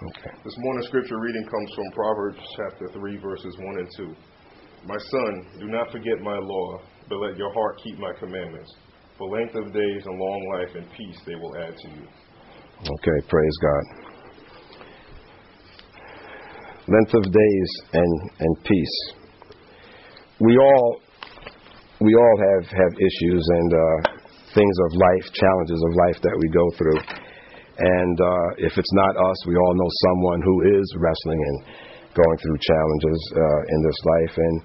[0.00, 0.32] Okay.
[0.44, 4.16] This morning's scripture reading comes from Proverbs chapter 3, verses 1 and 2.
[4.86, 8.74] My son, do not forget my law, but let your heart keep my commandments.
[9.18, 12.08] For length of days and long life and peace they will add to you.
[12.80, 13.84] Okay, praise God.
[16.88, 19.12] Length of days and, and peace.
[20.40, 21.02] We all
[22.00, 24.00] we all have, have issues and uh,
[24.54, 27.19] things of life, challenges of life that we go through.
[27.80, 31.56] And uh, if it's not us, we all know someone who is wrestling and
[32.12, 34.34] going through challenges uh, in this life.
[34.36, 34.56] And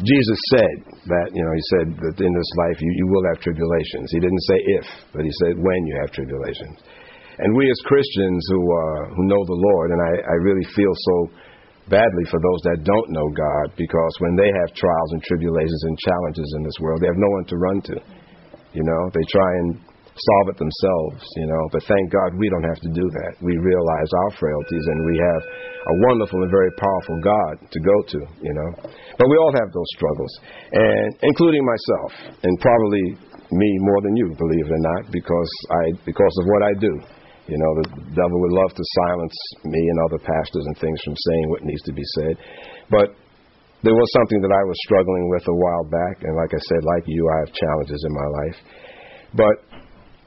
[0.00, 0.74] Jesus said
[1.12, 4.08] that, you know, He said that in this life you, you will have tribulations.
[4.08, 6.80] He didn't say if, but He said when you have tribulations.
[7.38, 10.94] And we as Christians who, uh, who know the Lord, and I, I really feel
[10.94, 11.16] so
[11.90, 15.96] badly for those that don't know God because when they have trials and tribulations and
[15.98, 17.96] challenges in this world, they have no one to run to.
[18.72, 19.68] You know, they try and
[20.12, 21.62] solve it themselves, you know.
[21.72, 23.32] But thank God we don't have to do that.
[23.40, 27.96] We realize our frailties and we have a wonderful and very powerful God to go
[28.12, 28.70] to, you know.
[29.16, 30.32] But we all have those struggles,
[30.72, 32.10] and including myself,
[32.44, 33.04] and probably
[33.52, 36.94] me more than you, believe it or not, because I because of what I do.
[37.50, 39.34] You know, the devil would love to silence
[39.66, 42.38] me and other pastors and things from saying what needs to be said.
[42.88, 43.18] But
[43.82, 46.80] there was something that I was struggling with a while back, and like I said,
[46.86, 48.58] like you, I have challenges in my life.
[49.34, 49.54] But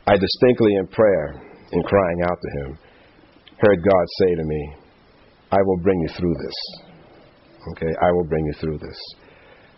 [0.08, 2.78] I distinctly, in prayer, and crying out to Him,
[3.58, 4.62] heard God say to me,
[5.52, 6.58] I will bring you through this.
[7.74, 9.00] Okay, I will bring you through this.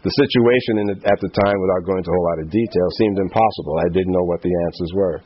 [0.03, 3.20] The situation the, at the time, without going into a whole lot of detail, seemed
[3.20, 3.75] impossible.
[3.80, 5.17] I didn't know what the answers were.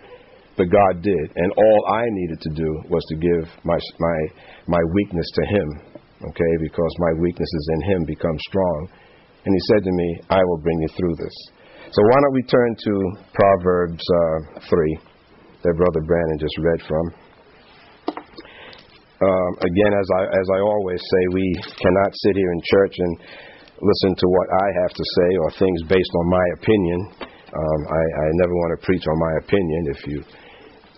[0.58, 1.26] But God did.
[1.36, 4.18] And all I needed to do was to give my, my,
[4.68, 5.92] my weakness to Him
[6.30, 8.90] okay, because my weaknesses in Him become strong.
[9.46, 11.36] And He said to me, I will bring you through this.
[11.92, 12.94] So why don't we turn to
[13.36, 15.00] Proverbs uh, 3
[15.68, 17.06] that Brother Brandon just read from.
[19.20, 21.44] Um, again, as I, as I always say, we
[21.84, 23.14] cannot sit here in church and
[23.84, 27.00] listen to what I have to say or things based on my opinion.
[27.28, 29.82] Um, I, I never want to preach on my opinion.
[29.92, 30.24] If you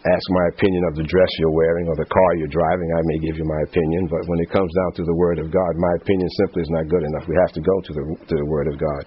[0.04, 3.20] ask my opinion of the dress you're wearing or the car you're driving, I may
[3.24, 4.12] give you my opinion.
[4.12, 6.92] But when it comes down to the Word of God, my opinion simply is not
[6.92, 7.24] good enough.
[7.24, 9.04] We have to go to the to the Word of God.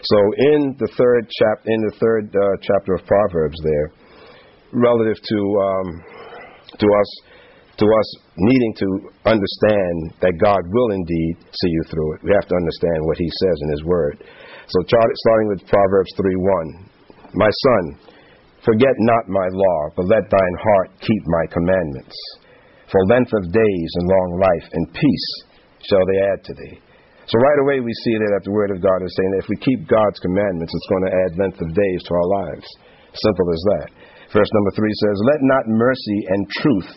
[0.00, 0.18] So
[0.56, 3.92] in the third chap in the third uh, chapter of Proverbs, there,
[4.72, 5.88] relative to um,
[6.80, 7.10] to us
[7.78, 8.88] to us needing to
[9.28, 13.28] understand that God will indeed see you through it, we have to understand what He
[13.28, 14.24] says in His Word.
[14.66, 16.68] So starting with Proverbs three one,
[17.36, 18.16] my son
[18.68, 22.12] Forget not my law, but let thine heart keep my commandments.
[22.92, 25.28] For length of days and long life and peace
[25.88, 26.76] shall they add to thee.
[27.32, 29.64] So right away we see that the Word of God is saying that if we
[29.64, 32.68] keep God's commandments, it's going to add length of days to our lives.
[33.16, 33.88] Simple as that.
[34.36, 36.90] Verse number three says, Let not mercy and truth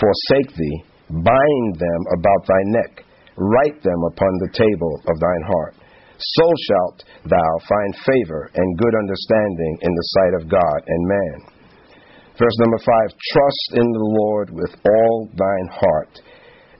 [0.00, 0.78] forsake thee.
[1.20, 3.04] Bind them about thy neck.
[3.36, 5.79] Write them upon the table of thine heart
[6.20, 11.38] so shalt thou find favor and good understanding in the sight of God and man.
[12.38, 16.14] Verse number five Trust in the Lord with all thine heart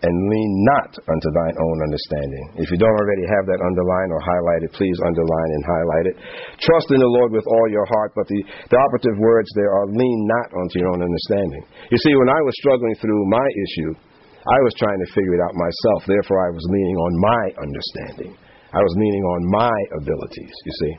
[0.01, 2.45] and lean not unto thine own understanding.
[2.57, 6.17] If you don't already have that underlined or highlighted, please underline and highlight it.
[6.65, 8.41] Trust in the Lord with all your heart, but the,
[8.73, 11.63] the operative words there are lean not unto your own understanding.
[11.93, 13.93] You see, when I was struggling through my issue,
[14.41, 16.09] I was trying to figure it out myself.
[16.09, 18.33] Therefore, I was leaning on my understanding.
[18.71, 20.95] I was leaning on my abilities, you see.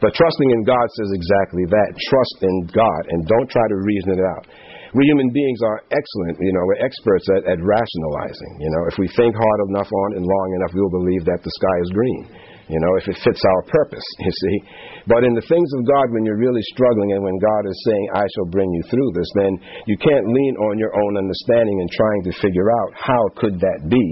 [0.00, 1.88] But trusting in God says exactly that.
[2.12, 4.44] Trust in God and don't try to reason it out.
[4.92, 8.52] We human beings are excellent, you know, we're experts at, at rationalizing.
[8.60, 11.40] You know, if we think hard enough on it and long enough, we'll believe that
[11.44, 12.22] the sky is green.
[12.66, 14.56] You know, if it fits our purpose, you see.
[15.06, 18.06] But in the things of God, when you're really struggling and when God is saying,
[18.14, 19.52] I shall bring you through this, then
[19.86, 23.80] you can't lean on your own understanding and trying to figure out how could that
[23.88, 24.06] be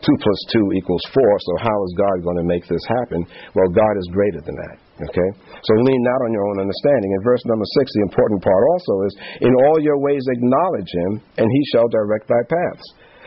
[0.00, 3.20] 2 plus 2 equals 4, so how is God going to make this happen?
[3.52, 4.76] Well, God is greater than that.
[5.00, 5.30] Okay?
[5.64, 7.10] So lean not on your own understanding.
[7.12, 9.12] In verse number 6, the important part also is,
[9.44, 12.86] In all your ways acknowledge him, and he shall direct thy paths.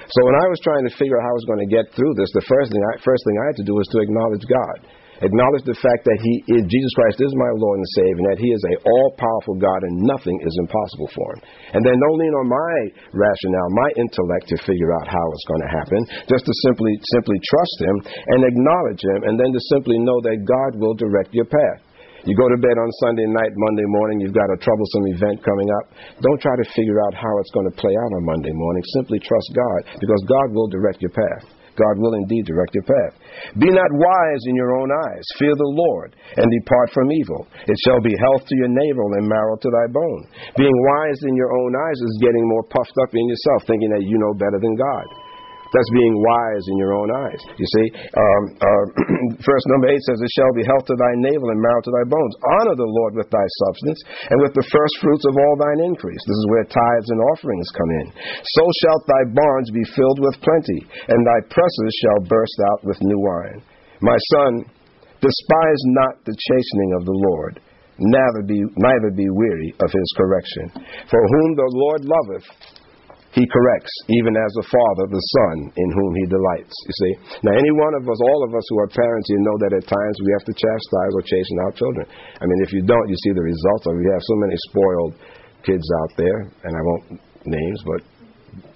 [0.10, 2.14] So when I was trying to figure out how I was going to get through
[2.20, 4.78] this, the first thing I, first thing I had to do was to acknowledge God
[5.22, 8.42] acknowledge the fact that He is, Jesus Christ is my Lord and Savior, and that
[8.42, 11.42] He is a all powerful God, and nothing is impossible for Him.
[11.78, 12.78] And then don't lean on my
[13.14, 16.00] rationale, my intellect to figure out how it's going to happen.
[16.26, 17.96] Just to simply simply trust Him
[18.34, 21.94] and acknowledge Him, and then to simply know that God will direct your path.
[22.24, 25.68] You go to bed on Sunday night, Monday morning, you've got a troublesome event coming
[25.76, 25.92] up.
[26.24, 28.84] Don't try to figure out how it's going to play out on Monday morning.
[28.96, 31.44] Simply trust God because God will direct your path.
[31.76, 33.14] God will indeed direct your path.
[33.58, 35.26] Be not wise in your own eyes.
[35.38, 37.48] Fear the Lord, and depart from evil.
[37.66, 40.24] It shall be health to your navel and marrow to thy bone.
[40.58, 44.06] Being wise in your own eyes is getting more puffed up in yourself, thinking that
[44.06, 45.06] you know better than God.
[45.74, 47.42] That's being wise in your own eyes.
[47.58, 48.84] You see, um, uh,
[49.50, 52.06] verse number eight says, "It shall be health to thy navel and marrow to thy
[52.06, 52.34] bones.
[52.62, 54.00] Honor the Lord with thy substance
[54.30, 57.70] and with the first fruits of all thine increase." This is where tithes and offerings
[57.74, 58.08] come in.
[58.54, 63.02] So shalt thy barns be filled with plenty, and thy presses shall burst out with
[63.02, 63.60] new wine.
[64.02, 64.70] My son,
[65.24, 67.60] despise not the chastening of the Lord.
[67.98, 70.70] Neither be, neither be weary of his correction.
[71.10, 72.48] For whom the Lord loveth,
[73.34, 76.76] he corrects, even as a father, the son in whom he delights.
[76.86, 77.14] You see?
[77.42, 79.86] Now, any one of us, all of us who are parents, you know that at
[79.90, 82.06] times we have to chastise or chasten our children.
[82.14, 84.06] I mean, if you don't, you see the results of it.
[84.06, 85.14] We have so many spoiled
[85.66, 87.06] kids out there, and I won't
[87.50, 88.02] names, but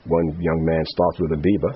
[0.10, 1.74] one young man starts with a Bieber.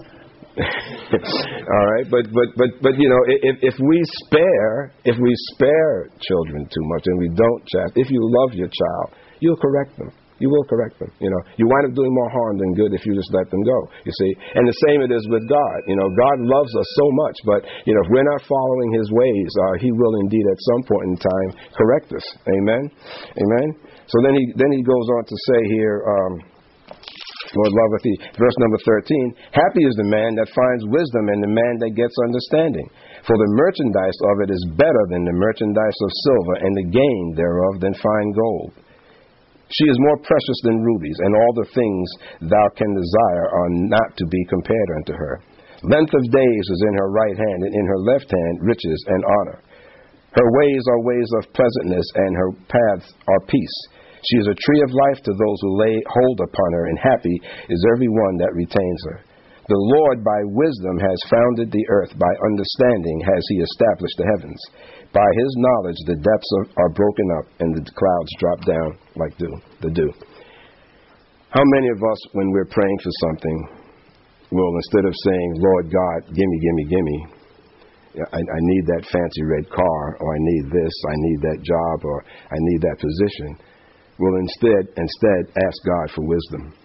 [0.60, 6.10] all right, but but but but you know, if if we spare if we spare
[6.20, 10.12] children too much and we don't chastise, if you love your child, you'll correct them.
[10.42, 11.14] You will correct them.
[11.22, 13.62] You know, you wind up doing more harm than good if you just let them
[13.62, 13.78] go.
[14.04, 15.78] You see, and the same it is with God.
[15.86, 19.08] You know, God loves us so much, but you know, if we're not following His
[19.14, 22.26] ways, uh, He will indeed at some point in time correct us.
[22.50, 22.90] Amen.
[23.38, 23.68] Amen.
[24.10, 26.02] So then he then he goes on to say here.
[26.04, 26.34] Um,
[27.52, 28.20] Lord loveth thee.
[28.40, 32.16] Verse number 13 Happy is the man that finds wisdom and the man that gets
[32.24, 32.88] understanding.
[33.28, 37.24] For the merchandise of it is better than the merchandise of silver, and the gain
[37.38, 38.72] thereof than fine gold.
[39.72, 42.06] She is more precious than rubies, and all the things
[42.52, 45.40] thou can desire are not to be compared unto her.
[45.84, 49.24] Length of days is in her right hand, and in her left hand riches and
[49.24, 49.60] honor.
[50.36, 53.78] Her ways are ways of pleasantness, and her paths are peace.
[54.30, 57.36] She is a tree of life to those who lay hold upon her, and happy
[57.70, 59.20] is every one that retains her.
[59.72, 64.62] The Lord by wisdom has founded the earth, by understanding has he established the heavens.
[65.14, 69.38] By his knowledge, the depths are, are broken up and the clouds drop down like
[69.38, 70.12] dew, the dew.
[71.52, 73.58] How many of us, when we're praying for something,
[74.52, 77.20] will instead of saying, Lord God, gimme, gimme, gimme,
[78.32, 81.98] I, I need that fancy red car, or I need this, I need that job,
[82.04, 83.56] or I need that position,
[84.20, 86.76] will instead instead ask God for wisdom.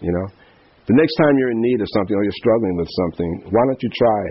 [0.00, 0.28] You know?
[0.88, 3.82] The next time you're in need of something or you're struggling with something, why don't
[3.82, 4.22] you try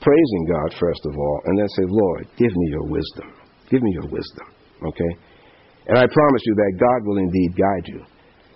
[0.00, 3.28] praising God first of all, and then say, Lord, give me your wisdom.
[3.70, 4.46] Give me your wisdom.
[4.84, 5.12] Okay?
[5.88, 8.00] And I promise you that God will indeed guide you.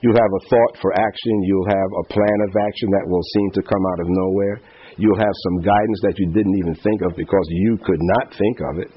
[0.03, 1.35] You'll have a thought for action.
[1.49, 4.61] You'll have a plan of action that will seem to come out of nowhere.
[4.97, 8.57] You'll have some guidance that you didn't even think of because you could not think
[8.61, 8.91] of it.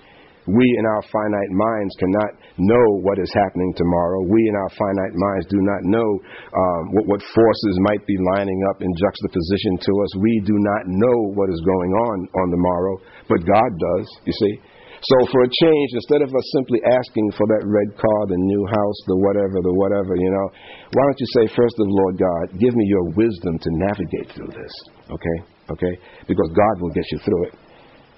[0.47, 4.23] We in our finite minds cannot know what is happening tomorrow.
[4.31, 6.09] We in our finite minds do not know
[6.55, 10.11] um, what, what forces might be lining up in juxtaposition to us.
[10.23, 12.95] We do not know what is going on on the morrow,
[13.27, 14.55] but God does, you see.
[14.97, 18.63] So for a change, instead of us simply asking for that red car, the new
[18.65, 20.47] house, the whatever, the whatever, you know,
[20.95, 24.49] why don't you say, first of Lord God, give me your wisdom to navigate through
[24.57, 24.73] this,
[25.11, 25.37] okay?
[25.69, 25.93] Okay?
[26.25, 27.53] Because God will get you through it.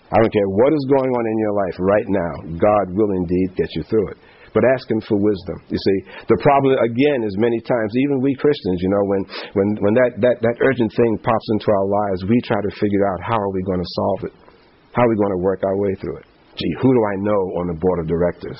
[0.09, 3.53] I don't care what is going on in your life right now, God will indeed
[3.53, 4.17] get you through it.
[4.49, 5.61] But ask Him for wisdom.
[5.69, 9.21] You see, the problem again is many times, even we Christians, you know, when
[9.53, 13.05] when when that that that urgent thing pops into our lives, we try to figure
[13.13, 14.33] out how are we going to solve it,
[14.97, 16.25] how are we going to work our way through it.
[16.57, 18.57] Gee, who do I know on the board of directors?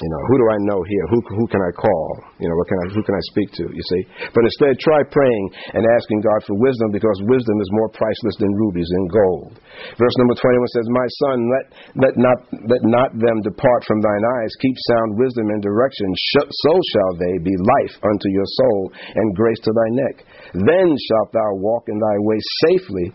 [0.00, 1.04] You know, who do I know here?
[1.12, 2.08] Who, who can I call?
[2.40, 3.64] You know, what can I, who can I speak to?
[3.70, 4.02] You see?
[4.32, 5.44] But instead, try praying
[5.76, 9.52] and asking God for wisdom because wisdom is more priceless than rubies and gold.
[10.00, 11.64] Verse number 21 says, My son, let,
[12.08, 12.38] let, not,
[12.72, 14.52] let not them depart from thine eyes.
[14.64, 16.08] Keep sound wisdom and direction.
[16.40, 20.16] So shall they be life unto your soul and grace to thy neck.
[20.56, 23.06] Then shalt thou walk in thy way safely,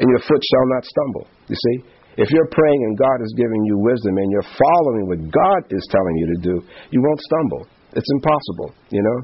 [0.00, 1.28] and your foot shall not stumble.
[1.52, 1.76] You see?
[2.16, 5.84] If you're praying and God is giving you wisdom and you're following what God is
[5.90, 6.54] telling you to do,
[6.90, 7.62] you won't stumble.
[7.94, 9.18] It's impossible, you know?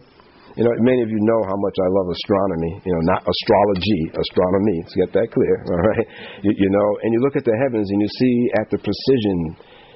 [0.59, 4.03] You know, many of you know how much I love astronomy, you know, not astrology,
[4.19, 4.77] astronomy.
[4.83, 6.07] Let's get that clear, all right?
[6.43, 9.39] You, you know, and you look at the heavens and you see at the precision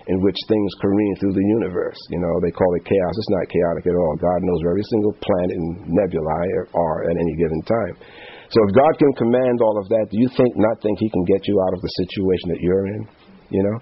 [0.07, 1.97] in which things careen through the universe.
[2.13, 3.15] You know, they call it chaos.
[3.17, 4.13] It's not chaotic at all.
[4.21, 7.95] God knows where every single planet and nebulae are at any given time.
[8.55, 11.27] So if God can command all of that, do you think not think He can
[11.27, 13.03] get you out of the situation that you're in?
[13.51, 13.79] You know?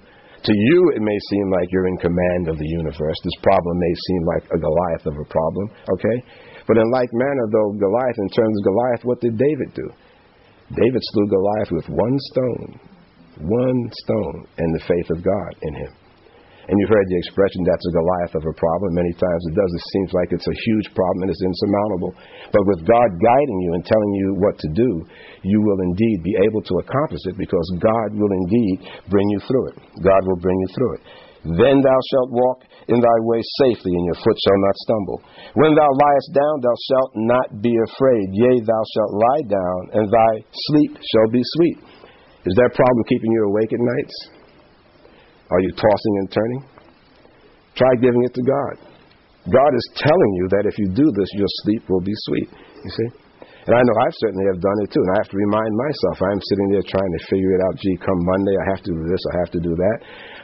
[0.49, 3.15] To you, it may seem like you're in command of the universe.
[3.23, 6.19] This problem may seem like a Goliath of a problem, okay?
[6.67, 9.87] But in like manner, though, Goliath, in terms of Goliath, what did David do?
[10.75, 12.81] David slew Goliath with one stone,
[13.39, 15.93] one stone, and the faith of God in him.
[16.73, 18.97] And you've heard the expression, that's a Goliath of a problem.
[18.97, 19.73] Many times it does.
[19.77, 22.17] It seems like it's a huge problem and it's insurmountable.
[22.49, 24.91] But with God guiding you and telling you what to do,
[25.45, 29.77] you will indeed be able to accomplish it because God will indeed bring you through
[29.77, 29.77] it.
[30.01, 31.03] God will bring you through it.
[31.61, 35.19] Then thou shalt walk in thy way safely, and your foot shall not stumble.
[35.53, 38.27] When thou liest down, thou shalt not be afraid.
[38.33, 40.33] Yea, thou shalt lie down, and thy
[40.73, 41.79] sleep shall be sweet.
[42.47, 44.42] Is that problem keeping you awake at nights?
[45.53, 46.63] Are you tossing and turning?
[47.77, 48.75] Try giving it to God.
[49.53, 52.49] God is telling you that if you do this, your sleep will be sweet.
[52.85, 53.09] You see?
[53.63, 55.03] And I know I certainly have done it too.
[55.03, 57.79] And I have to remind myself, I'm sitting there trying to figure it out.
[57.79, 59.99] Gee, come Monday, I have to do this, I have to do that.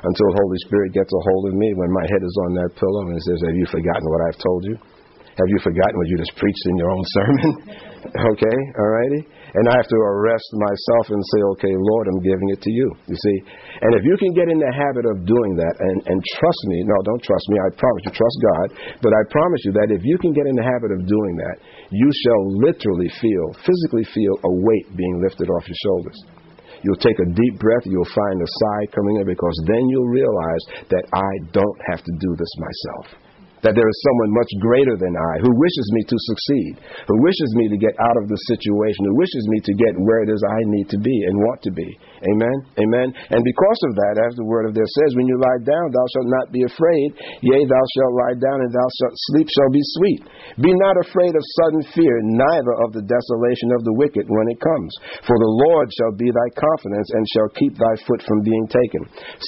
[0.06, 2.70] Until the Holy Spirit gets a hold of me when my head is on that
[2.78, 4.76] pillow and says, Have you forgotten what I've told you?
[5.34, 7.50] Have you forgotten what you just preached in your own sermon?
[8.06, 9.22] okay, all righty?
[9.28, 12.88] And I have to arrest myself and say, okay, Lord, I'm giving it to you.
[13.08, 13.38] You see?
[13.80, 16.84] And if you can get in the habit of doing that and, and trust me,
[16.84, 18.66] no, don't trust me, I promise you, trust God,
[19.00, 21.56] but I promise you that if you can get in the habit of doing that,
[21.90, 26.18] you shall literally feel, physically feel a weight being lifted off your shoulders.
[26.84, 30.62] You'll take a deep breath, you'll find a sigh coming in because then you'll realize
[30.92, 33.27] that I don't have to do this myself
[33.62, 36.72] that there is someone much greater than I who wishes me to succeed,
[37.10, 40.22] who wishes me to get out of the situation, who wishes me to get where
[40.22, 41.88] it is I need to be and want to be.
[42.26, 42.56] Amen?
[42.78, 43.08] Amen?
[43.34, 46.06] And because of that, as the word of there says, when you lie down, thou
[46.14, 47.08] shalt not be afraid.
[47.42, 50.22] Yea, thou shalt lie down, and thou shalt sleep shall be sweet.
[50.62, 54.58] Be not afraid of sudden fear, neither of the desolation of the wicked when it
[54.58, 54.92] comes.
[55.26, 59.02] For the Lord shall be thy confidence, and shall keep thy foot from being taken.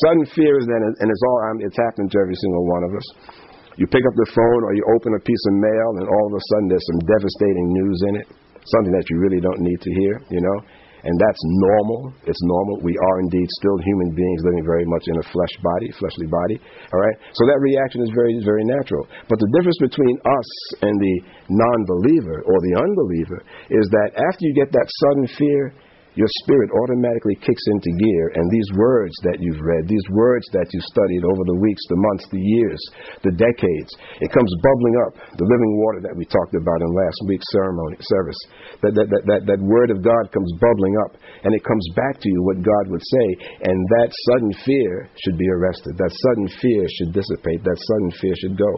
[0.06, 3.08] Sudden fear is then, and it's all, it's happened to every single one of us
[3.80, 6.34] you pick up the phone or you open a piece of mail and all of
[6.36, 8.26] a sudden there's some devastating news in it,
[8.76, 10.58] something that you really don't need to hear, you know?
[11.00, 12.12] And that's normal.
[12.28, 12.84] It's normal.
[12.84, 16.60] We are indeed still human beings living very much in a flesh body, fleshly body.
[16.92, 17.16] All right?
[17.32, 19.08] So that reaction is very, very natural.
[19.24, 20.50] But the difference between us
[20.84, 21.16] and the
[21.48, 23.40] non believer or the unbeliever
[23.72, 25.72] is that after you get that sudden fear,
[26.18, 30.66] your spirit automatically kicks into gear, and these words that you've read, these words that
[30.74, 32.80] you studied over the weeks, the months, the years,
[33.22, 35.12] the decades, it comes bubbling up.
[35.38, 38.40] The living water that we talked about in last week's ceremony service,
[38.82, 41.14] that, that, that, that, that word of God comes bubbling up,
[41.46, 43.26] and it comes back to you what God would say,
[43.70, 45.94] and that sudden fear should be arrested.
[45.94, 47.62] That sudden fear should dissipate.
[47.62, 48.72] That sudden fear should go.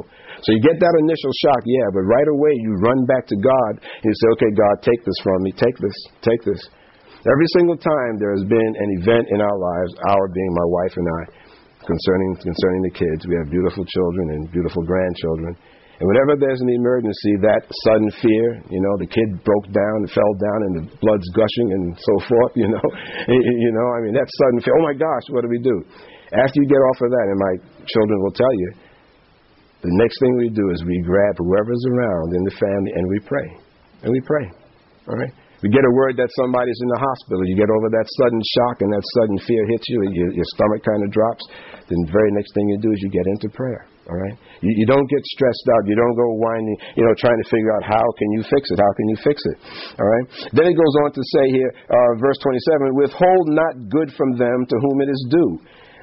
[0.44, 3.72] So you get that initial shock, yeah, but right away you run back to God
[3.80, 5.52] and you say, okay, God, take this from me.
[5.52, 5.96] Take this.
[6.20, 6.62] Take this.
[7.22, 10.94] Every single time there has been an event in our lives, our being my wife
[10.98, 11.22] and I,
[11.86, 15.54] concerning concerning the kids, we have beautiful children and beautiful grandchildren.
[16.02, 20.10] And whenever there's an emergency, that sudden fear, you know, the kid broke down and
[20.10, 22.86] fell down and the blood's gushing and so forth, you know,
[23.30, 25.78] you know, I mean, that sudden fear, oh my gosh, what do we do?
[26.34, 27.54] After you get off of that, and my
[27.86, 28.68] children will tell you,
[29.86, 33.18] the next thing we do is we grab whoever's around in the family and we
[33.22, 33.48] pray.
[34.02, 34.46] And we pray.
[35.06, 35.34] All right?
[35.62, 38.82] You get a word that somebody's in the hospital, you get over that sudden shock
[38.82, 41.42] and that sudden fear hits you, your, your stomach kind of drops.
[41.86, 43.86] Then the very next thing you do is you get into prayer.
[44.10, 45.86] All right, you, you don't get stressed out.
[45.86, 48.82] You don't go whining, you know, trying to figure out how can you fix it.
[48.82, 49.56] How can you fix it?
[50.02, 50.26] All right.
[50.58, 54.66] Then it goes on to say here, uh, verse 27: Withhold not good from them
[54.66, 55.54] to whom it is due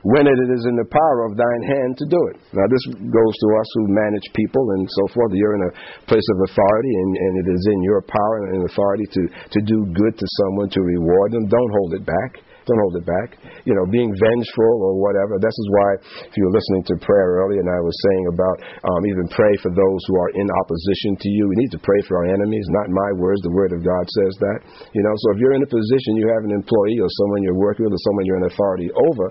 [0.04, 2.38] when it is in the power of thine hand to do it.
[2.56, 5.32] Now, this goes to us who manage people and so forth.
[5.36, 5.76] You're in a
[6.08, 9.78] place of authority, and, and it is in your power and authority to, to do
[9.92, 11.48] good to someone, to reward them.
[11.48, 12.44] Don't hold it back.
[12.70, 13.30] Don't hold it back.
[13.66, 15.42] You know, being vengeful or whatever.
[15.42, 15.90] This is why,
[16.30, 19.54] if you were listening to prayer earlier, and I was saying about um, even pray
[19.66, 21.50] for those who are in opposition to you.
[21.50, 23.42] We need to pray for our enemies, not my words.
[23.42, 24.58] The Word of God says that.
[24.94, 27.58] You know, so if you're in a position, you have an employee or someone you're
[27.58, 29.26] working with or someone you're in authority over,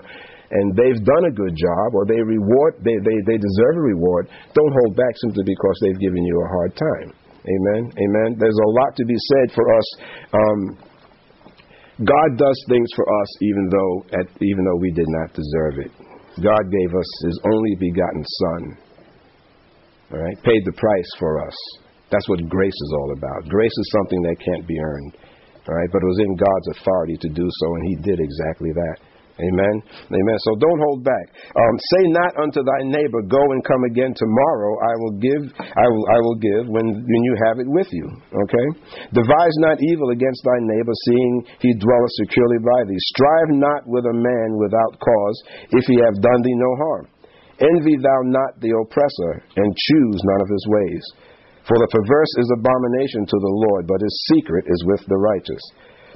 [0.51, 4.29] and they've done a good job or they reward they, they, they deserve a reward,
[4.53, 7.09] don't hold back simply because they've given you a hard time.
[7.39, 7.81] Amen.
[7.93, 8.29] Amen.
[8.37, 9.87] There's a lot to be said for us.
[10.33, 10.59] Um,
[12.03, 15.91] God does things for us even though at, even though we did not deserve it.
[16.39, 18.61] God gave us His only begotten Son.
[20.11, 21.57] All right, paid the price for us.
[22.09, 23.49] That's what grace is all about.
[23.49, 25.17] Grace is something that can't be earned.
[25.67, 28.71] All right, but it was in God's authority to do so, and He did exactly
[28.73, 28.97] that.
[29.39, 29.75] Amen.
[30.11, 30.37] Amen.
[30.43, 31.25] So don't hold back.
[31.55, 34.73] Um, say not unto thy neighbor, Go and come again tomorrow.
[34.83, 35.43] I will give.
[35.55, 36.05] I will.
[36.11, 38.03] I will give when when you have it with you.
[38.35, 38.67] Okay.
[39.15, 42.99] Devise not evil against thy neighbor, seeing he dwelleth securely by thee.
[43.15, 45.37] Strive not with a man without cause,
[45.71, 47.05] if he have done thee no harm.
[47.59, 51.03] Envy thou not the oppressor, and choose none of his ways.
[51.67, 55.61] For the perverse is abomination to the Lord, but his secret is with the righteous.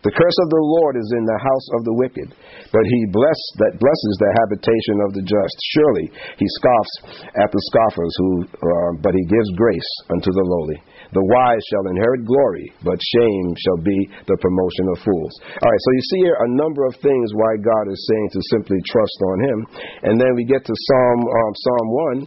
[0.03, 2.35] The curse of the Lord is in the house of the wicked,
[2.75, 5.55] but he bless, that blesses the habitation of the just.
[5.79, 6.95] Surely he scoffs
[7.39, 10.79] at the scoffers, who, uh, but he gives grace unto the lowly.
[11.15, 15.33] The wise shall inherit glory, but shame shall be the promotion of fools.
[15.39, 18.49] All right, so you see here a number of things why God is saying to
[18.59, 19.57] simply trust on Him,
[20.03, 22.19] and then we get to Psalm um, Psalm one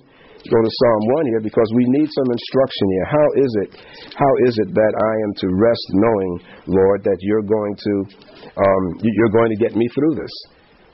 [0.51, 3.07] go to Psalm 1 here because we need some instruction here.
[3.11, 3.71] How is it,
[4.15, 6.33] how is it that I am to rest knowing,
[6.67, 7.95] Lord, that you're going to,
[8.55, 10.35] um, you're going to get me through this?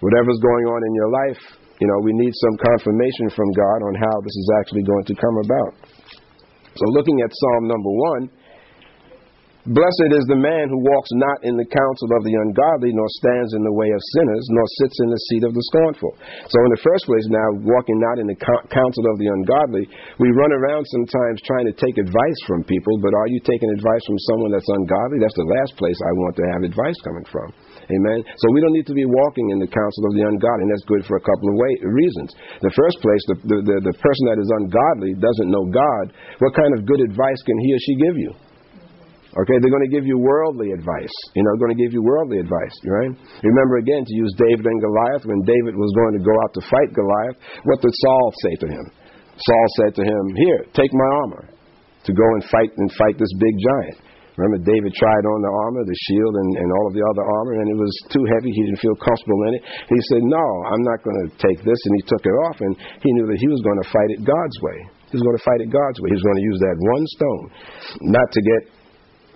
[0.00, 1.42] Whatever's going on in your life,
[1.78, 5.14] you know, we need some confirmation from God on how this is actually going to
[5.18, 5.72] come about.
[6.74, 7.92] So looking at Psalm number
[8.22, 8.41] 1,
[9.62, 13.54] Blessed is the man who walks not in the counsel of the ungodly, nor stands
[13.54, 16.18] in the way of sinners, nor sits in the seat of the scornful.
[16.50, 19.86] So, in the first place, now, walking not in the counsel of the ungodly,
[20.18, 24.02] we run around sometimes trying to take advice from people, but are you taking advice
[24.02, 25.22] from someone that's ungodly?
[25.22, 27.54] That's the last place I want to have advice coming from.
[27.86, 28.18] Amen.
[28.42, 30.90] So we don't need to be walking in the counsel of the ungodly, and that's
[30.90, 32.34] good for a couple of way, reasons.
[32.66, 36.10] The first place, the, the, the, the person that is ungodly doesn't know God.
[36.42, 38.34] What kind of good advice can he or she give you?
[39.32, 41.16] Okay, they're going to give you worldly advice.
[41.32, 43.12] You know, going to give you worldly advice, right?
[43.40, 46.62] Remember again to use David and Goliath when David was going to go out to
[46.68, 47.40] fight Goliath.
[47.64, 48.84] What did Saul say to him?
[49.40, 53.32] Saul said to him, "Here, take my armor to go and fight and fight this
[53.40, 53.98] big giant."
[54.36, 57.52] Remember, David tried on the armor, the shield, and, and all of the other armor,
[57.60, 58.48] and it was too heavy.
[58.48, 59.62] He didn't feel comfortable in it.
[59.92, 61.76] He said, No, I'm not going to take this.
[61.76, 62.72] And he took it off, and
[63.04, 64.78] he knew that he was going to fight it God's way.
[65.12, 66.08] He was going to fight it God's way.
[66.08, 67.44] He was going to use that one stone,
[68.08, 68.62] not to get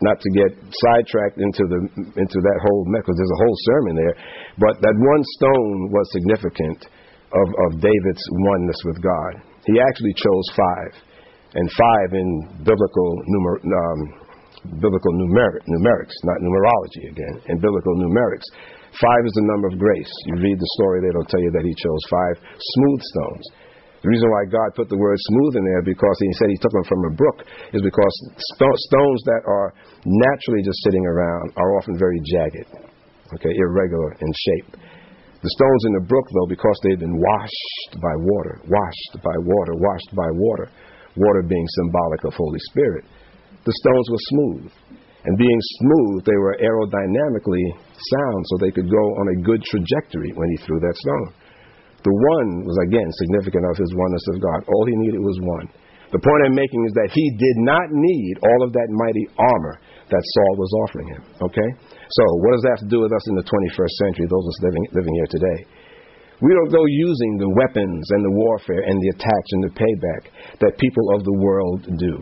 [0.05, 1.81] not to get sidetracked into the
[2.21, 4.17] into that whole because there's a whole sermon there,
[4.61, 6.89] but that one stone was significant
[7.33, 9.33] of, of David's oneness with God.
[9.67, 10.93] He actually chose five,
[11.57, 12.29] and five in
[12.63, 14.01] biblical numer, um,
[14.79, 18.47] biblical numeric, numerics, not numerology again, in biblical numerics.
[18.97, 20.13] Five is the number of grace.
[20.31, 23.45] You read the story, they will tell you that he chose five smooth stones.
[24.03, 26.73] The reason why God put the word smooth in there because he said he took
[26.73, 27.39] them from a brook
[27.73, 28.15] is because
[28.53, 29.73] stones that are
[30.05, 32.69] naturally just sitting around are often very jagged,
[33.35, 34.77] okay, irregular in shape.
[35.41, 39.75] The stones in the brook, though, because they've been washed by water, washed by water,
[39.79, 40.67] washed by water,
[41.17, 43.05] water being symbolic of Holy Spirit,
[43.65, 44.73] the stones were smooth.
[45.27, 47.67] And being smooth, they were aerodynamically
[47.99, 51.35] sound, so they could go on a good trajectory when he threw that stone.
[52.05, 54.61] The one was, again, significant of his oneness of God.
[54.69, 55.67] All he needed was one.
[56.15, 59.75] The point I'm making is that he did not need all of that mighty armor
[60.07, 61.23] that Saul was offering him.
[61.43, 61.71] Okay?
[61.83, 64.53] So, what does that have to do with us in the 21st century, those of
[64.55, 65.59] us living, living here today?
[66.39, 70.23] We don't go using the weapons and the warfare and the attacks and the payback
[70.61, 72.15] that people of the world do.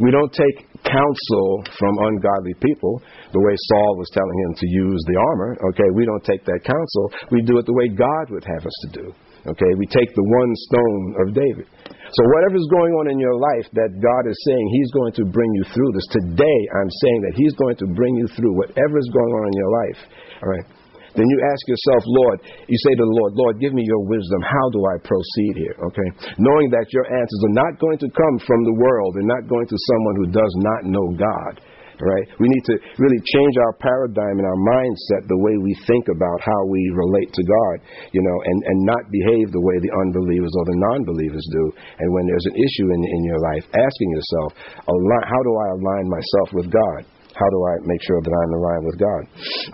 [0.00, 3.04] We don't take counsel from ungodly people
[3.36, 5.52] the way Saul was telling him to use the armor.
[5.72, 7.04] Okay, we don't take that counsel.
[7.30, 9.06] We do it the way God would have us to do.
[9.44, 11.66] Okay, we take the one stone of David.
[11.84, 15.48] So whatever's going on in your life that God is saying He's going to bring
[15.56, 19.10] you through this, today I'm saying that He's going to bring you through whatever is
[19.12, 20.00] going on in your life.
[20.44, 20.66] All right.
[21.14, 22.36] Then you ask yourself, Lord,
[22.70, 24.40] you say to the Lord, Lord, give me your wisdom.
[24.42, 25.76] How do I proceed here?
[25.90, 26.08] Okay?
[26.38, 29.66] Knowing that your answers are not going to come from the world and not going
[29.66, 31.54] to someone who does not know God
[32.00, 32.26] right?
[32.40, 36.38] We need to really change our paradigm and our mindset, the way we think about
[36.40, 37.76] how we relate to God,
[38.12, 41.64] you know, and, and not behave the way the unbelievers or the non believers do.
[42.00, 44.48] And when there's an issue in, in your life, asking yourself,
[44.88, 47.19] how do I align myself with God?
[47.36, 49.22] How do I make sure that I'm in line with God?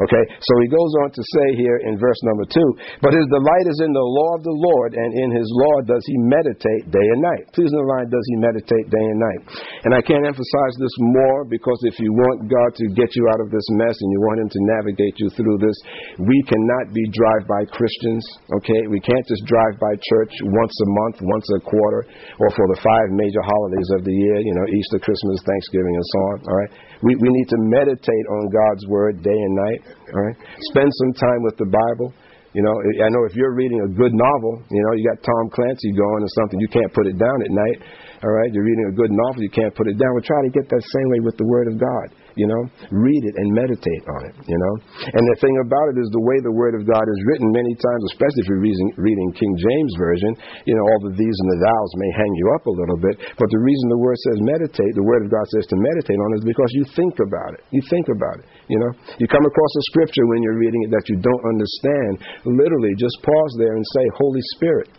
[0.07, 2.69] Okay, so he goes on to say here in verse number two,
[3.01, 6.05] but his delight is in the law of the Lord, and in his law does
[6.05, 7.45] he meditate day and night.
[7.57, 9.41] Please in the line, does he meditate day and night?
[9.89, 13.41] And I can't emphasize this more because if you want God to get you out
[13.41, 15.79] of this mess and you want him to navigate you through this,
[16.21, 18.23] we cannot be drive-by Christians.
[18.61, 22.07] Okay, we can't just drive by church once a month, once a quarter,
[22.41, 24.39] or for the five major holidays of the year.
[24.41, 26.37] You know, Easter, Christmas, Thanksgiving, and so on.
[26.47, 29.81] All right, we we need to meditate on God's word day and night.
[30.15, 30.37] All right,
[30.73, 32.15] spend some time with the Bible.
[32.57, 32.73] You know,
[33.05, 36.25] I know if you're reading a good novel, you know, you got Tom Clancy going
[36.25, 37.79] or something, you can't put it down at night.
[38.25, 40.09] All right, you're reading a good novel, you can't put it down.
[40.17, 42.07] We try to get that same way with the Word of God.
[42.37, 44.35] You know, read it and meditate on it.
[44.45, 44.75] You know,
[45.09, 47.49] and the thing about it is the way the Word of God is written.
[47.51, 50.33] Many times, especially if you're reading, reading King James version,
[50.69, 53.17] you know, all the these and the thous may hang you up a little bit.
[53.41, 56.37] But the reason the Word says meditate, the Word of God says to meditate on,
[56.37, 57.65] is because you think about it.
[57.73, 58.47] You think about it.
[58.69, 62.21] You know, you come across a scripture when you're reading it that you don't understand.
[62.45, 64.93] Literally, just pause there and say, Holy Spirit.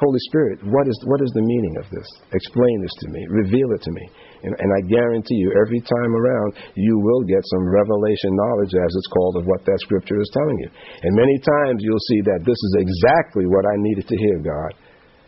[0.00, 2.08] Holy Spirit, what is, what is the meaning of this?
[2.32, 3.20] Explain this to me.
[3.44, 4.04] Reveal it to me.
[4.40, 9.12] And, I guarantee you, every time around, you will get some revelation knowledge, as it's
[9.12, 10.70] called, of what that scripture is telling you.
[11.04, 14.72] And many times you'll see that this is exactly what I needed to hear, God.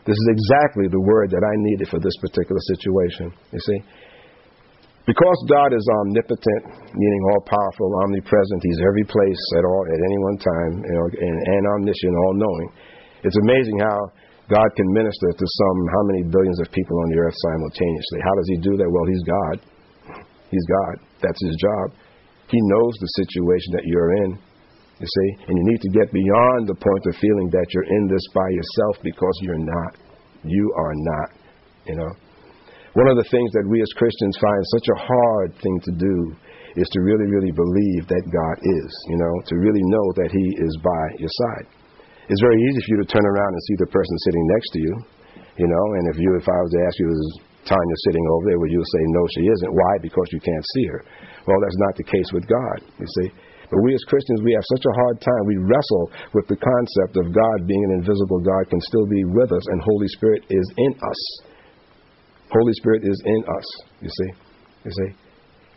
[0.09, 3.31] This is exactly the word that I needed for this particular situation.
[3.53, 3.81] You see?
[5.05, 6.63] Because God is omnipotent,
[6.95, 11.07] meaning all powerful, omnipresent, He's every place at all at any one time, you know,
[11.11, 12.69] and, and omniscient, all knowing.
[13.27, 13.99] It's amazing how
[14.51, 18.21] God can minister to some how many billions of people on the earth simultaneously.
[18.23, 18.89] How does He do that?
[18.91, 19.57] Well, He's God.
[20.51, 20.95] He's God.
[21.23, 21.95] That's His job.
[22.51, 24.31] He knows the situation that you're in.
[24.99, 25.31] You see?
[25.49, 28.47] And you need to get beyond the point of feeling that you're in this by
[28.51, 29.93] yourself because you're not.
[30.45, 31.31] You are not.
[31.87, 32.13] You know?
[32.95, 36.17] One of the things that we as Christians find such a hard thing to do
[36.77, 40.47] is to really, really believe that God is, you know, to really know that He
[40.61, 41.67] is by your side.
[42.33, 44.81] It's very easy for you to turn around and see the person sitting next to
[44.81, 44.95] you,
[45.61, 47.25] you know, and if you, if I was to ask you, is
[47.69, 49.73] Tanya sitting over there, would you say, no, she isn't?
[49.77, 49.93] Why?
[50.01, 51.05] Because you can't see her.
[51.45, 53.29] Well, that's not the case with God, you see.
[53.69, 55.45] But we as Christians, we have such a hard time.
[55.45, 59.53] We wrestle with the concept of God being an invisible God can still be with
[59.53, 61.21] us, and Holy Spirit is in us.
[62.49, 63.69] Holy Spirit is in us,
[64.01, 64.31] you see.
[64.89, 65.22] You see?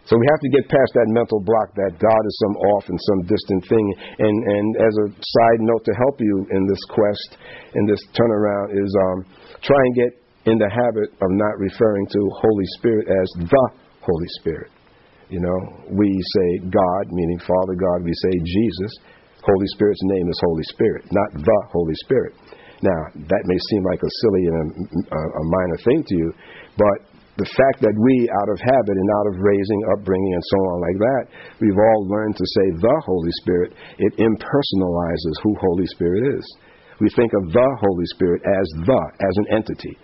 [0.05, 2.99] So we have to get past that mental block that God is some off and
[3.09, 3.85] some distant thing.
[4.21, 7.41] And, and as a side note to help you in this quest,
[7.73, 9.25] in this turnaround, is um,
[9.65, 10.11] try and get
[10.45, 13.65] in the habit of not referring to Holy Spirit as the
[14.05, 14.69] Holy Spirit.
[15.33, 15.57] You know,
[15.89, 18.91] we say God, meaning Father God, we say Jesus.
[19.41, 22.33] Holy Spirit's name is Holy Spirit, not the Holy Spirit.
[22.81, 24.57] Now, that may seem like a silly and
[25.09, 26.33] a, a minor thing to you,
[26.77, 30.59] but the fact that we, out of habit and out of raising, upbringing, and so
[30.71, 31.23] on like that,
[31.59, 36.45] we've all learned to say the Holy Spirit, it impersonalizes who Holy Spirit is.
[37.03, 39.99] We think of the Holy Spirit as the, as an entity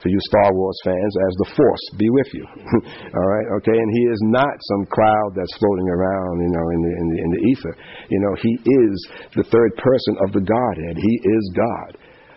[0.00, 2.44] for you Star Wars fans, as the Force be with you.
[3.16, 6.80] All right, okay, and He is not some cloud that's floating around, you know, in
[6.80, 7.74] the, in the in the ether.
[8.08, 8.94] You know, He is
[9.36, 10.96] the third person of the Godhead.
[10.96, 11.90] He is God.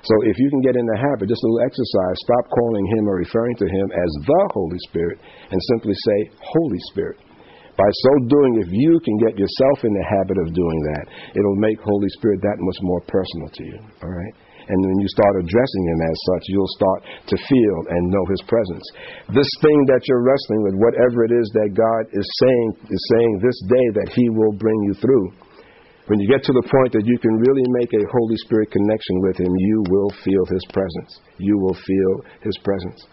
[0.04, 3.08] So if you can get in the habit, just a little exercise, stop calling Him
[3.08, 7.20] or referring to Him as the Holy Spirit, and simply say Holy Spirit.
[7.74, 11.64] By so doing, if you can get yourself in the habit of doing that, it'll
[11.64, 13.80] make Holy Spirit that much more personal to you.
[14.04, 14.36] All right.
[14.68, 18.44] And when you start addressing him as such, you'll start to feel and know his
[18.48, 18.86] presence.
[19.36, 23.34] This thing that you're wrestling with, whatever it is that God is saying, is saying
[23.44, 25.34] this day that he will bring you through.
[26.08, 29.22] When you get to the point that you can really make a Holy Spirit connection
[29.22, 31.20] with him, you will feel his presence.
[31.38, 33.08] You will feel his presence.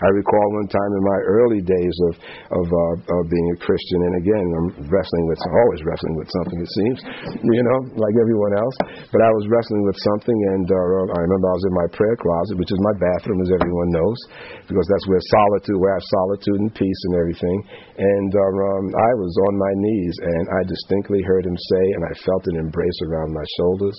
[0.00, 2.14] I recall one time in my early days of
[2.50, 6.58] of, uh, of being a Christian, and again, I'm wrestling with always wrestling with something.
[6.58, 6.98] It seems,
[7.56, 8.76] you know, like everyone else.
[9.12, 12.16] But I was wrestling with something, and uh, I remember I was in my prayer
[12.16, 14.18] closet, which is my bathroom, as everyone knows,
[14.66, 17.58] because that's where solitude, where I have solitude and peace and everything.
[18.00, 22.02] And uh, um, I was on my knees, and I distinctly heard him say, and
[22.08, 23.96] I felt an embrace around my shoulders,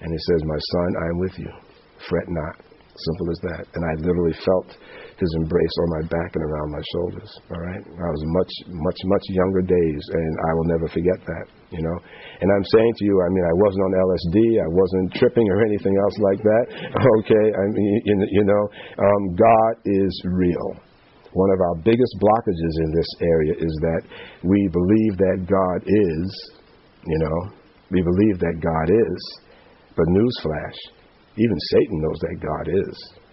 [0.00, 1.50] and he says, "My son, I am with you.
[2.08, 2.56] Fret not."
[2.94, 3.66] Simple as that.
[3.74, 4.70] And I literally felt
[5.18, 7.30] his embrace on my back and around my shoulders.
[7.54, 7.82] All right.
[7.82, 11.46] I was much, much, much younger days, and I will never forget that.
[11.70, 11.96] You know.
[12.42, 15.62] And I'm saying to you, I mean, I wasn't on LSD, I wasn't tripping or
[15.62, 16.64] anything else like that.
[17.24, 17.46] Okay.
[17.56, 18.62] I mean, you know,
[18.98, 20.76] um, God is real.
[21.32, 24.02] One of our biggest blockages in this area is that
[24.42, 26.52] we believe that God is,
[27.06, 27.54] you know,
[27.90, 29.18] we believe that God is,
[29.96, 30.78] but newsflash,
[31.36, 33.23] even Satan knows that God is.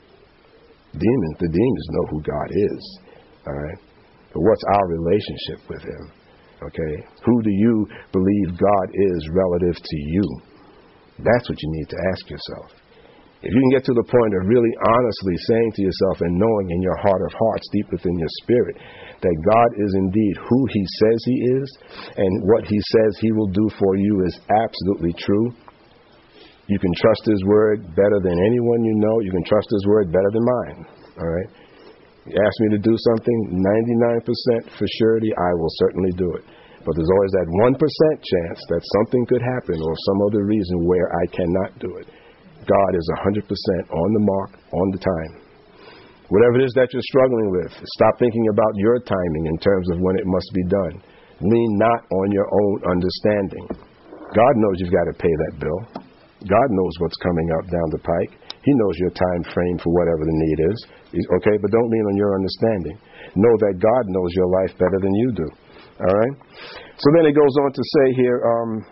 [0.93, 2.99] Demons, the demons know who God is.
[3.47, 3.79] All right?
[4.33, 6.03] But what's our relationship with Him?
[6.63, 6.93] Okay?
[7.25, 10.25] Who do you believe God is relative to you?
[11.19, 12.71] That's what you need to ask yourself.
[13.41, 16.69] If you can get to the point of really honestly saying to yourself and knowing
[16.69, 20.85] in your heart of hearts, deep within your spirit, that God is indeed who He
[21.01, 21.67] says He is,
[22.17, 25.49] and what He says He will do for you is absolutely true,
[26.67, 29.19] you can trust His word better than anyone you know.
[29.21, 30.79] You can trust His word better than mine.
[31.19, 31.49] All right?
[32.25, 33.37] You ask me to do something,
[33.97, 36.45] 99% for surety, I will certainly do it.
[36.85, 41.09] But there's always that 1% chance that something could happen or some other reason where
[41.09, 42.07] I cannot do it.
[42.65, 45.33] God is 100% on the mark, on the time.
[46.29, 49.99] Whatever it is that you're struggling with, stop thinking about your timing in terms of
[49.99, 50.95] when it must be done.
[51.41, 53.65] Lean not on your own understanding.
[54.31, 55.79] God knows you've got to pay that bill.
[56.47, 58.33] God knows what's coming up down the pike.
[58.63, 60.77] He knows your time frame for whatever the need is.
[61.41, 62.97] Okay, but don't lean on your understanding.
[63.35, 65.47] Know that God knows your life better than you do.
[66.01, 66.35] All right.
[66.97, 68.85] So then it goes on to say here, um,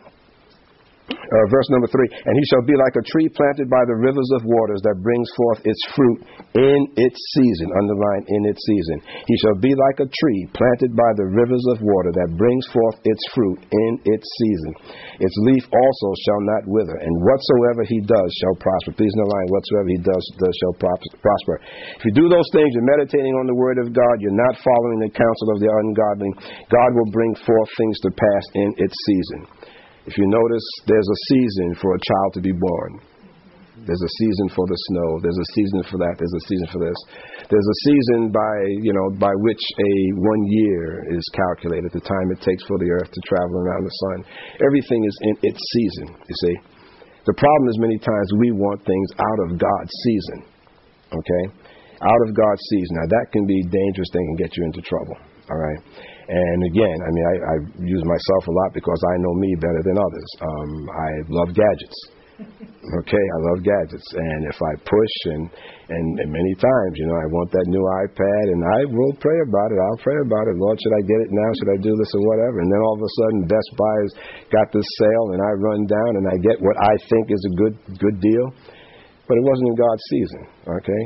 [1.09, 4.29] Uh, verse number three, and he shall be like a tree planted by the rivers
[4.33, 6.19] of waters that brings forth its fruit
[6.57, 7.69] in its season.
[7.77, 8.97] Underline in its season.
[9.29, 12.97] He shall be like a tree planted by the rivers of water that brings forth
[13.05, 14.71] its fruit in its season.
[15.21, 18.97] Its leaf also shall not wither, and whatsoever he does shall prosper.
[18.97, 21.55] Please underline whatsoever he does, does shall prosper.
[21.99, 24.99] If you do those things, you're meditating on the word of God, you're not following
[25.05, 26.31] the counsel of the ungodly,
[26.73, 29.58] God will bring forth things to pass in its season.
[30.09, 32.91] If you notice, there's a season for a child to be born.
[33.85, 35.09] There's a season for the snow.
[35.21, 36.17] There's a season for that.
[36.17, 36.99] There's a season for this.
[37.45, 42.27] There's a season by you know by which a one year is calculated, the time
[42.33, 44.17] it takes for the earth to travel around the sun.
[44.65, 46.07] Everything is in its season.
[46.25, 46.55] You see,
[47.29, 50.39] the problem is many times we want things out of God's season.
[51.13, 51.43] Okay,
[52.01, 52.93] out of God's season.
[52.97, 55.15] Now that can be a dangerous thing and get you into trouble.
[55.53, 55.81] All right.
[56.29, 59.81] And again, I mean, I, I use myself a lot because I know me better
[59.81, 60.29] than others.
[60.45, 61.99] Um, I love gadgets.
[62.89, 65.43] Okay, I love gadgets, and if I push and,
[65.93, 69.37] and and many times, you know, I want that new iPad, and I will pray
[69.45, 69.77] about it.
[69.77, 70.57] I'll pray about it.
[70.57, 71.49] Lord, should I get it now?
[71.59, 72.63] Should I do this or whatever?
[72.63, 74.13] And then all of a sudden, Best Buy has
[74.49, 77.53] got this sale, and I run down and I get what I think is a
[77.59, 78.45] good good deal,
[79.29, 80.41] but it wasn't in God's season.
[80.81, 81.03] Okay,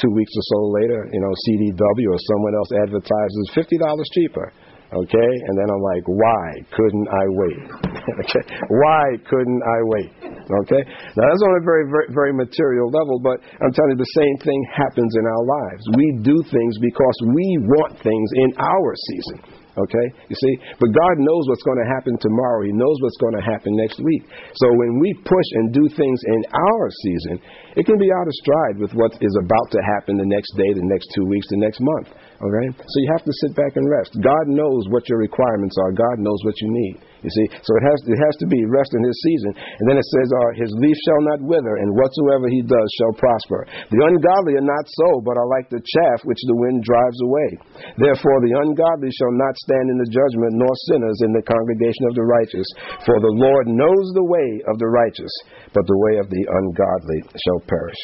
[0.00, 4.48] two weeks or so later, you know, CDW or someone else advertises fifty dollars cheaper.
[4.86, 5.32] Okay?
[5.46, 7.62] And then I'm like, why couldn't I wait?
[8.22, 8.44] okay?
[8.70, 10.10] Why couldn't I wait?
[10.46, 10.82] Okay?
[11.18, 14.36] Now that's on a very, very, very material level, but I'm telling you, the same
[14.46, 15.82] thing happens in our lives.
[15.98, 19.66] We do things because we want things in our season.
[19.76, 20.06] Okay?
[20.30, 20.54] You see?
[20.80, 22.64] But God knows what's going to happen tomorrow.
[22.64, 24.24] He knows what's going to happen next week.
[24.54, 27.42] So when we push and do things in our season,
[27.76, 30.72] it can be out of stride with what is about to happen the next day,
[30.72, 32.08] the next two weeks, the next month.
[32.40, 32.66] Okay?
[32.72, 34.16] So you have to sit back and rest.
[34.20, 35.92] God knows what your requirements are.
[35.92, 36.96] God knows what you need.
[37.24, 37.46] You see?
[37.64, 39.52] So it has, it has to be rest in his season.
[39.56, 43.18] And then it says, uh, His leaf shall not wither, and whatsoever he does shall
[43.18, 43.66] prosper.
[43.90, 47.50] The ungodly are not so, but are like the chaff which the wind drives away.
[47.98, 52.14] Therefore the ungodly shall not stand in the judgment, nor sinners in the congregation of
[52.14, 52.68] the righteous.
[53.08, 55.32] For the Lord knows the way of the righteous,
[55.76, 58.00] but the way of the ungodly shall perish.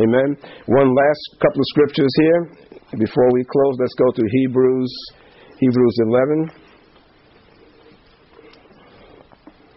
[0.00, 0.40] Amen.
[0.72, 2.40] One last couple of scriptures here.
[2.96, 4.92] Before we close, let's go to Hebrews
[5.60, 6.50] Hebrews 11.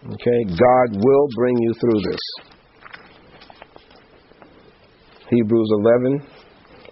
[0.05, 2.23] Okay, God will bring you through this.
[5.29, 5.69] Hebrews
[6.07, 6.25] 11,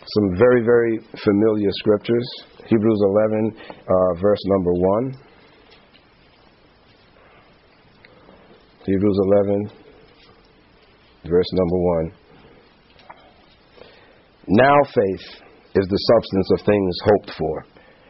[0.05, 2.27] some very, very familiar scriptures.
[2.67, 5.13] Hebrews 11, uh, verse number 1.
[8.85, 9.80] Hebrews 11,
[11.25, 12.13] verse number 1.
[14.47, 15.25] Now faith
[15.75, 17.65] is the substance of things hoped for,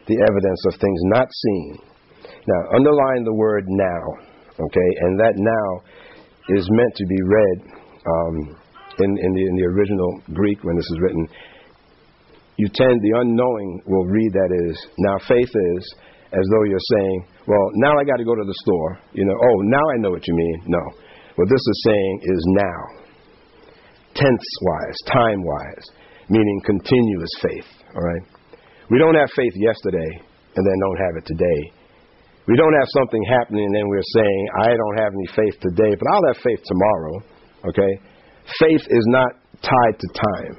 [0.06, 1.78] the evidence of things not seen.
[2.46, 5.68] Now, underline the word now Okay, and that now
[6.52, 7.58] is meant to be read
[8.04, 8.34] um,
[9.00, 11.26] in, in, the, in the original Greek when this is written.
[12.60, 15.82] You tend, the unknowing will read that is, now faith is,
[16.36, 19.00] as though you're saying, well, now I got to go to the store.
[19.12, 20.62] You know, oh, now I know what you mean.
[20.66, 20.82] No.
[21.36, 22.80] What this is saying is now,
[24.14, 25.86] tense wise, time wise,
[26.28, 27.68] meaning continuous faith.
[27.94, 28.24] All right?
[28.90, 30.10] We don't have faith yesterday
[30.56, 31.82] and then don't have it today
[32.46, 35.94] we don't have something happening and then we're saying, I don't have any faith today,
[35.94, 37.14] but I'll have faith tomorrow.
[37.70, 37.92] Okay?
[38.58, 39.30] Faith is not
[39.62, 40.54] tied to time.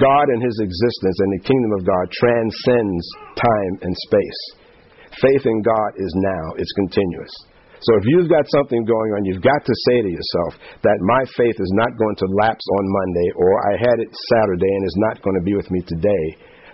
[0.00, 3.04] God and His existence and the kingdom of God transcends
[3.36, 4.40] time and space.
[5.20, 7.34] Faith in God is now, it's continuous.
[7.82, 10.54] So if you've got something going on, you've got to say to yourself
[10.86, 14.70] that my faith is not going to lapse on Monday, or I had it Saturday
[14.70, 16.26] and is not going to be with me today.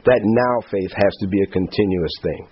[0.04, 2.42] That now faith has to be a continuous thing.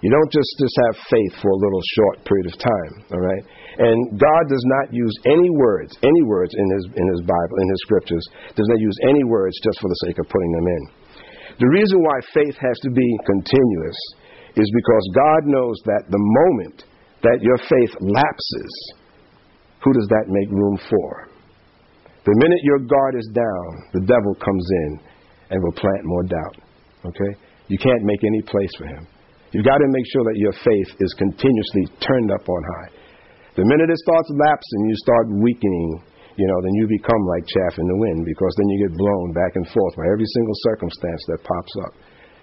[0.00, 3.44] You don't just, just have faith for a little short period of time, all right?
[3.84, 7.68] And God does not use any words, any words in his, in his Bible, in
[7.68, 8.24] his scriptures,
[8.56, 10.82] does not use any words just for the sake of putting them in.
[11.60, 14.00] The reason why faith has to be continuous
[14.56, 16.88] is because God knows that the moment
[17.22, 18.72] that your faith lapses,
[19.84, 21.30] who does that make room for?
[22.24, 25.00] The minute your guard is down, the devil comes in
[25.50, 26.56] and will plant more doubt.
[27.04, 27.32] Okay?
[27.68, 29.06] You can't make any place for him.
[29.52, 32.90] You've got to make sure that your faith is continuously turned up on high.
[33.58, 35.88] The minute it starts lapsing, you start weakening,
[36.38, 39.34] you know, then you become like chaff in the wind because then you get blown
[39.34, 41.92] back and forth by every single circumstance that pops up.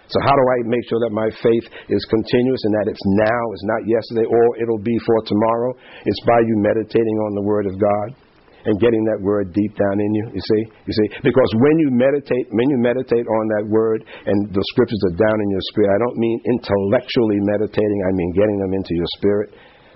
[0.08, 3.42] So how do I make sure that my faith is continuous and that it's now,
[3.52, 5.76] it's not yesterday, or it'll be for tomorrow?
[6.08, 8.28] It's by you meditating on the Word of God
[8.68, 10.26] and getting that word deep down in you.
[10.36, 14.52] You see, you see, because when you meditate, when you meditate on that word and
[14.52, 18.00] the scriptures are down in your spirit, I don't mean intellectually meditating.
[18.04, 19.48] I mean getting them into your spirit.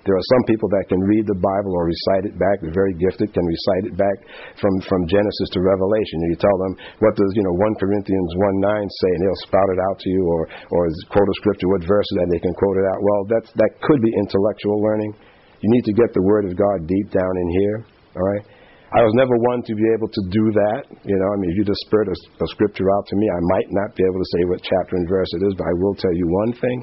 [0.02, 2.58] There are some people that can read the Bible or recite it back.
[2.58, 4.18] They're very gifted, can recite it back
[4.58, 6.26] from, from Genesis to Revelation.
[6.26, 9.70] You tell them, what does, you know, 1 Corinthians 1 9 say, and they'll spout
[9.70, 10.42] it out to you, or,
[10.74, 12.98] or quote a scripture, what verse that, they can quote it out.
[12.98, 15.14] Well, that's, that could be intellectual learning.
[15.62, 17.76] You need to get the Word of God deep down in here,
[18.18, 18.44] all right?
[18.92, 20.84] I was never one to be able to do that.
[21.06, 23.40] You know, I mean, if you just spurt a, a scripture out to me, I
[23.56, 25.96] might not be able to say what chapter and verse it is, but I will
[25.96, 26.78] tell you one thing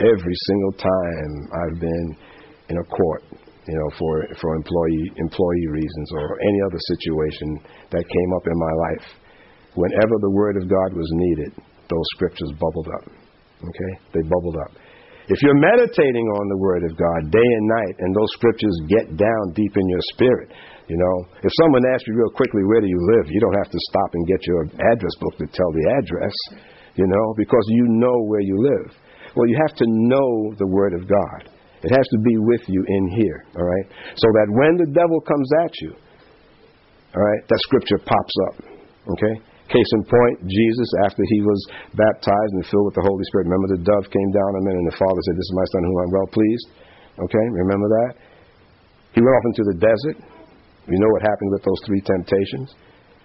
[0.00, 2.08] every single time I've been
[2.68, 3.22] in a court,
[3.68, 7.48] you know, for for employee employee reasons or any other situation
[7.92, 9.06] that came up in my life,
[9.74, 11.52] whenever the word of God was needed,
[11.88, 13.04] those scriptures bubbled up.
[13.60, 13.92] Okay?
[14.14, 14.72] They bubbled up.
[15.30, 19.14] If you're meditating on the word of God day and night and those scriptures get
[19.14, 20.50] down deep in your spirit,
[20.90, 23.30] you know, if someone asks you real quickly, where do you live?
[23.30, 26.34] You don't have to stop and get your address book to tell the address,
[26.98, 28.90] you know, because you know where you live.
[29.36, 31.50] Well, you have to know the Word of God.
[31.82, 33.86] It has to be with you in here, all right?
[34.16, 35.92] So that when the devil comes at you,
[37.16, 38.54] all right, that scripture pops up,
[39.16, 39.34] okay?
[39.70, 41.60] Case in point, Jesus, after he was
[41.94, 44.88] baptized and filled with the Holy Spirit, remember the dove came down on him and
[44.90, 46.66] the Father said, This is my son whom I'm well pleased?
[47.22, 48.12] Okay, remember that?
[49.14, 50.16] He went off into the desert.
[50.90, 52.74] We know what happened with those three temptations.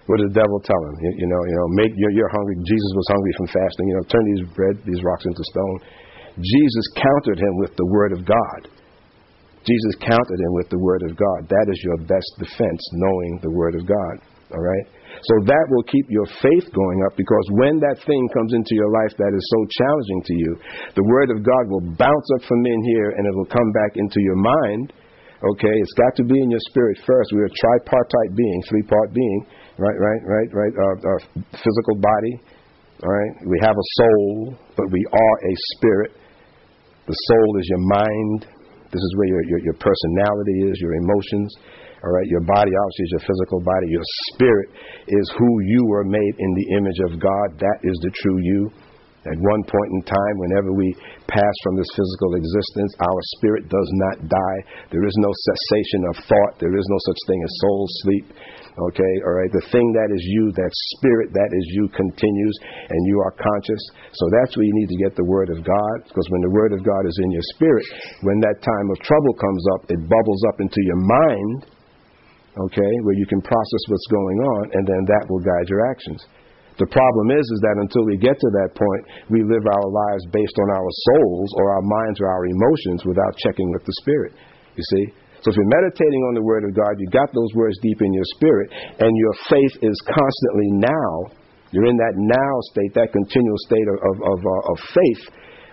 [0.06, 0.94] What did the devil tell him?
[1.02, 2.54] You, you know, you know, make you're, you're hungry.
[2.62, 3.84] Jesus was hungry from fasting.
[3.90, 5.76] You know, turn these bread, these rocks into stone.
[6.38, 8.60] Jesus countered him with the word of God.
[9.66, 11.50] Jesus countered him with the word of God.
[11.50, 14.14] That is your best defense, knowing the word of God.
[14.54, 14.86] All right?
[15.26, 18.92] So that will keep your faith going up because when that thing comes into your
[19.02, 20.50] life that is so challenging to you,
[20.94, 23.98] the word of God will bounce up from in here and it will come back
[23.98, 24.92] into your mind.
[25.42, 27.32] Okay, it's got to be in your spirit first.
[27.32, 29.40] We're a tripartite being, three part being
[29.78, 30.74] right, right, right, right.
[30.76, 31.20] Our, our
[31.52, 32.34] physical body,
[33.02, 33.34] all right.
[33.44, 36.12] We have a soul, but we are a spirit.
[37.06, 38.48] The soul is your mind.
[38.88, 41.52] This is where your, your, your personality is, your emotions.
[42.04, 43.86] All right, your body obviously is your physical body.
[43.90, 44.68] Your spirit
[45.08, 47.46] is who you were made in the image of God.
[47.60, 48.70] That is the true you.
[49.26, 50.94] At one point in time, whenever we
[51.26, 54.58] pass from this physical existence, our spirit does not die.
[54.94, 56.62] There is no cessation of thought.
[56.62, 58.26] There is no such thing as soul sleep.
[58.76, 59.48] Okay, all right.
[59.56, 62.56] The thing that is you, that spirit that is you, continues,
[62.92, 63.82] and you are conscious.
[64.12, 66.76] So that's where you need to get the Word of God, because when the Word
[66.76, 67.86] of God is in your spirit,
[68.20, 71.72] when that time of trouble comes up, it bubbles up into your mind.
[72.56, 76.24] Okay, where you can process what's going on, and then that will guide your actions.
[76.76, 80.24] The problem is, is that until we get to that point, we live our lives
[80.28, 84.32] based on our souls or our minds or our emotions without checking with the Spirit.
[84.76, 85.04] You see?
[85.46, 88.10] So if you're meditating on the Word of God, you got those words deep in
[88.10, 88.66] your spirit,
[88.98, 91.30] and your faith is constantly now.
[91.70, 95.22] You're in that now state, that continual state of, of, of, uh, of faith.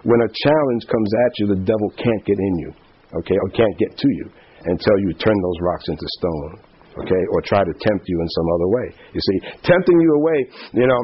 [0.05, 2.69] When a challenge comes at you, the devil can't get in you,
[3.17, 4.29] okay, or can't get to you
[4.69, 8.47] until you turn those rocks into stone okay, or try to tempt you in some
[8.53, 8.88] other way.
[9.13, 10.39] You see, tempting you away,
[10.73, 11.01] you know,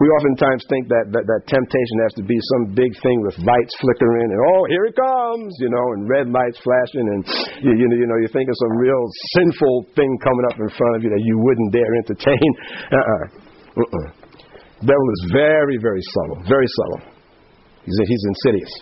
[0.00, 3.74] we oftentimes think that, that, that temptation has to be some big thing with lights
[3.84, 7.20] flickering and oh here it comes you know and red lights flashing and
[7.60, 9.04] you, you know you know you think of some real
[9.36, 12.50] sinful thing coming up in front of you that you wouldn't dare entertain.
[12.96, 13.24] Uh-uh.
[13.76, 14.08] Uh-uh.
[14.80, 17.12] Devil is very very subtle, very subtle.
[17.84, 18.72] He's he's insidious.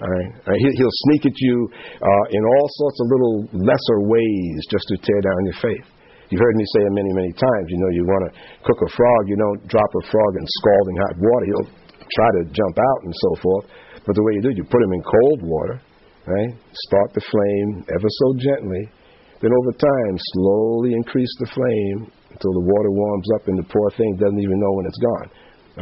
[0.00, 0.32] All right.
[0.56, 1.68] He'll sneak at you
[2.00, 3.36] uh, in all sorts of little
[3.68, 5.99] lesser ways just to tear down your faith.
[6.30, 7.66] You've heard me say it many, many times.
[7.68, 10.96] You know, you want to cook a frog, you don't drop a frog in scalding
[11.02, 11.46] hot water.
[11.50, 11.70] He'll
[12.14, 13.66] try to jump out and so forth.
[14.06, 15.82] But the way you do it, you put him in cold water,
[16.30, 16.52] right?
[16.86, 18.82] Start the flame ever so gently.
[19.42, 21.98] Then over time, slowly increase the flame
[22.30, 25.28] until the water warms up and the poor thing doesn't even know when it's gone.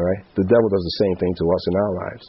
[0.00, 0.22] All right?
[0.32, 2.24] The devil does the same thing to us in our lives.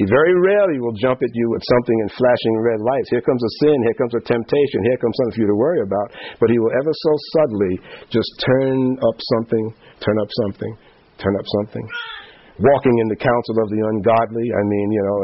[0.00, 3.12] He very rarely will jump at you with something in flashing red lights.
[3.12, 5.84] Here comes a sin, here comes a temptation, here comes something for you to worry
[5.84, 6.08] about.
[6.40, 7.74] But he will ever so subtly
[8.08, 10.72] just turn up something, turn up something,
[11.20, 11.84] turn up something.
[12.64, 14.48] Walking in the counsel of the ungodly.
[14.48, 15.16] I mean, you know,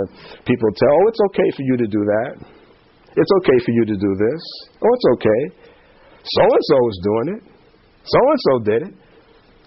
[0.44, 2.32] people tell, oh, it's okay for you to do that.
[3.16, 4.42] It's okay for you to do this.
[4.76, 5.42] Oh, it's okay.
[6.20, 7.42] So and so is doing it.
[8.04, 8.94] So and so did it.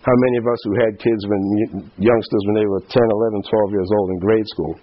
[0.06, 1.42] How many of us who had kids when
[1.98, 4.78] youngsters when they were 10, 11, 12 years old in grade school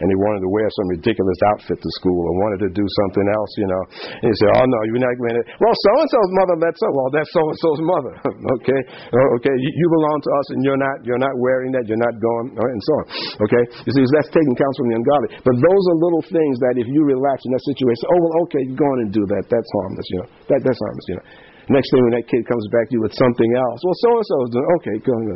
[0.00, 3.26] and he wanted to wear some ridiculous outfit to school or wanted to do something
[3.26, 3.82] else, you know.
[4.22, 6.74] And he said, "Oh no, you're not going to." Well, so and so's mother let
[6.76, 6.88] so.
[6.92, 8.14] Well, that's so and so's mother.
[8.60, 8.80] okay,
[9.12, 10.96] oh, okay, you, belong to us, and you're not.
[11.06, 11.88] You're not wearing that.
[11.88, 13.04] You're not going, right, and so on.
[13.48, 15.30] Okay, you see, that's taking counsel from the ungodly.
[15.40, 18.62] But those are little things that if you relax in that situation, oh well, okay,
[18.76, 19.44] go on and do that.
[19.48, 20.28] That's harmless, you know.
[20.52, 21.26] That that's harmless, you know.
[21.66, 24.26] Next thing when that kid comes back to you with something else, well, so and
[24.26, 24.96] so is doing okay.
[25.02, 25.26] Go, on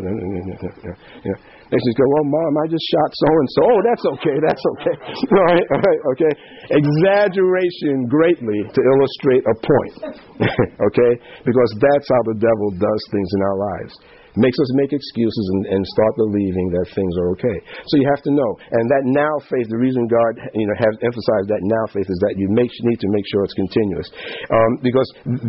[1.26, 1.38] yeah.
[1.70, 3.60] They just go, well, mom, I just shot so and so.
[3.62, 4.36] Oh, that's okay.
[4.42, 4.96] That's okay.
[5.38, 6.32] all right, all right, okay.
[6.74, 9.94] Exaggeration greatly to illustrate a point.
[10.90, 11.12] okay?
[11.46, 13.94] Because that's how the devil does things in our lives
[14.38, 17.56] makes us make excuses and, and, start believing that things are okay.
[17.90, 18.50] So you have to know.
[18.70, 22.20] And that now faith, the reason God you know has emphasized that now faith is
[22.22, 24.08] that you make, need to make sure it's continuous.
[24.54, 25.08] Um, because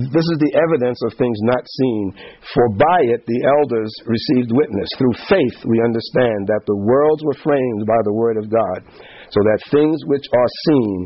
[0.10, 2.04] this is the evidence of things not seen.
[2.58, 4.90] For by it the elders received witness.
[4.98, 8.80] Through faith we understand that the worlds were framed by the word of God,
[9.30, 10.98] so that things which are seen,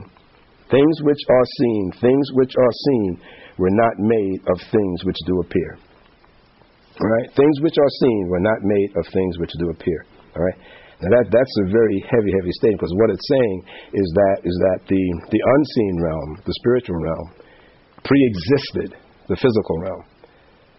[0.71, 3.19] things which are seen, things which are seen
[3.57, 5.84] were not made of things which do appear.
[6.99, 7.27] All right?
[7.35, 10.05] Things which are seen were not made of things which do appear.
[10.35, 10.59] All right?
[11.03, 13.57] Now that, that's a very heavy, heavy statement because what it's saying
[13.99, 17.27] is that, is that the, the unseen realm, the spiritual realm,
[18.07, 18.95] pre-existed
[19.27, 20.03] the physical realm.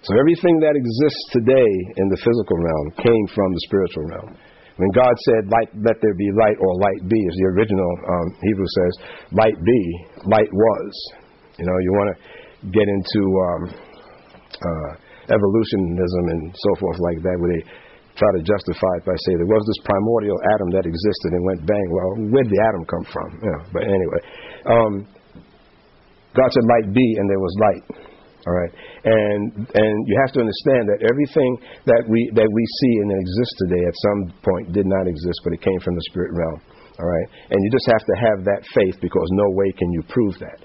[0.07, 4.31] So everything that exists today in the physical realm came from the spiritual realm.
[4.77, 8.29] When God said, light, let there be light, or light be, as the original um,
[8.45, 8.93] Hebrew says,
[9.33, 9.81] light be,
[10.29, 10.93] light was.
[11.59, 12.17] You know, you want to
[12.71, 13.63] get into um,
[14.53, 14.93] uh,
[15.29, 17.65] evolutionism and so forth like that, where they
[18.17, 21.61] try to justify it by saying there was this primordial atom that existed and went
[21.69, 21.87] bang.
[21.93, 23.29] Well, where did the atom come from?
[23.45, 24.21] Yeah, but anyway,
[24.67, 24.93] um,
[26.33, 27.85] God said light be, and there was light.
[28.47, 28.73] All right,
[29.03, 29.43] and
[29.75, 31.51] and you have to understand that everything
[31.83, 35.51] that we that we see and exists today at some point did not exist, but
[35.51, 36.63] it came from the spirit realm.
[37.03, 40.03] All right, and you just have to have that faith because no way can you
[40.09, 40.63] prove that.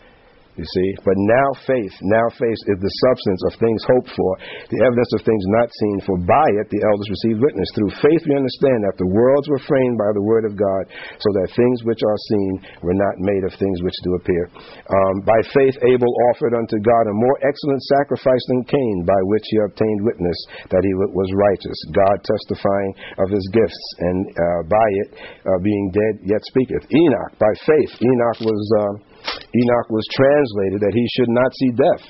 [0.60, 0.90] You see?
[1.08, 4.32] But now faith, now faith is the substance of things hoped for,
[4.68, 7.72] the evidence of things not seen, for by it the elders received witness.
[7.72, 10.84] Through faith we understand that the worlds were framed by the word of God,
[11.24, 12.52] so that things which are seen
[12.84, 14.52] were not made of things which do appear.
[14.92, 19.48] Um, by faith Abel offered unto God a more excellent sacrifice than Cain, by which
[19.56, 22.92] he obtained witness that he was righteous, God testifying
[23.24, 25.10] of his gifts, and uh, by it
[25.48, 26.84] uh, being dead yet speaketh.
[26.92, 28.64] Enoch, by faith, Enoch was.
[28.76, 32.06] Uh, Enoch was translated that he should not see death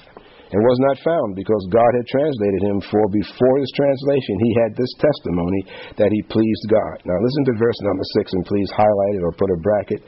[0.52, 2.84] and was not found because God had translated him.
[2.92, 5.62] For before his translation, he had this testimony
[5.96, 7.00] that he pleased God.
[7.08, 10.02] Now, listen to verse number six and please highlight it or put a bracket.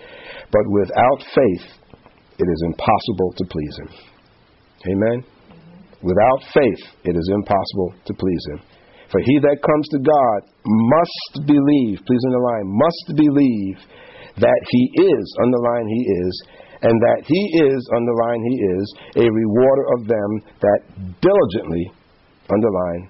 [0.51, 1.65] But without faith,
[2.37, 3.91] it is impossible to please him.
[4.91, 5.17] Amen?
[6.03, 8.59] Without faith, it is impossible to please him.
[9.07, 13.77] For he that comes to God must believe, please underline, must believe
[14.41, 16.33] that he is, underline he is,
[16.83, 20.29] and that he is, underline he is, a rewarder of them
[20.59, 20.79] that
[21.23, 21.83] diligently,
[22.51, 23.07] underline,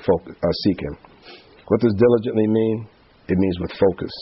[0.00, 0.96] focus, uh, seek him.
[1.68, 2.88] What does diligently mean?
[3.28, 4.14] It means with focus.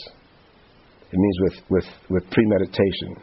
[1.07, 3.23] It means with, with, with premeditation.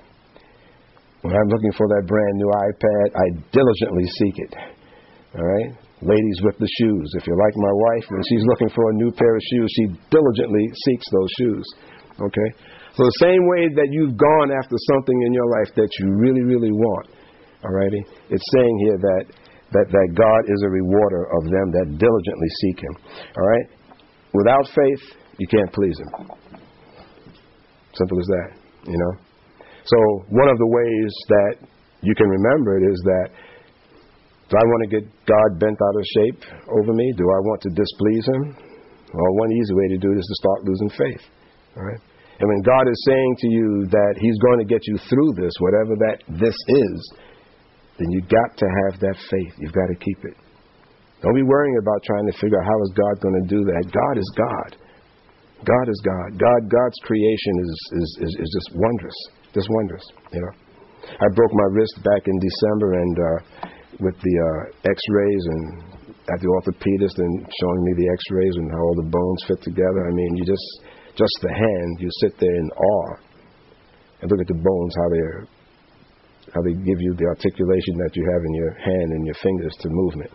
[1.22, 4.54] When I'm looking for that brand new iPad, I diligently seek it.
[5.36, 5.72] All right?
[6.00, 7.08] Ladies with the shoes.
[7.20, 9.86] If you're like my wife, when she's looking for a new pair of shoes, she
[10.12, 11.66] diligently seeks those shoes.
[12.22, 12.50] Okay?
[12.98, 16.42] So the same way that you've gone after something in your life that you really,
[16.42, 17.14] really want,
[17.62, 18.02] alrighty,
[18.34, 19.24] it's saying here that,
[19.70, 22.96] that, that God is a rewarder of them that diligently seek Him.
[23.38, 23.68] Alright?
[24.34, 26.10] Without faith, you can't please Him.
[27.94, 28.50] Simple as that,
[28.90, 29.14] you know?
[29.86, 29.98] So
[30.34, 31.70] one of the ways that
[32.02, 33.30] you can remember it is that
[34.50, 36.42] do I want to get God bent out of shape
[36.82, 37.14] over me?
[37.14, 38.58] Do I want to displease Him?
[39.14, 41.24] Well, one easy way to do it is to start losing faith.
[41.78, 42.02] All right?
[42.40, 45.54] And when God is saying to you that He's going to get you through this,
[45.60, 46.98] whatever that this is,
[47.98, 49.54] then you've got to have that faith.
[49.58, 50.38] You've got to keep it.
[51.26, 53.90] Don't be worrying about trying to figure out how is God going to do that.
[53.90, 54.70] God is God.
[55.66, 56.38] God is God.
[56.38, 59.18] God God's creation is, is, is, is just wondrous.
[59.58, 60.54] Just wondrous, you know.
[61.10, 63.38] I broke my wrist back in December and uh,
[64.06, 65.64] with the uh, x-rays and
[66.30, 70.06] at the orthopedist and showing me the x-rays and how all the bones fit together.
[70.06, 70.68] I mean, you just
[71.18, 73.14] just the hand, you sit there in awe
[74.22, 75.24] and look at the bones, how they
[76.56, 79.76] how they give you the articulation that you have in your hand and your fingers
[79.84, 80.32] to movement.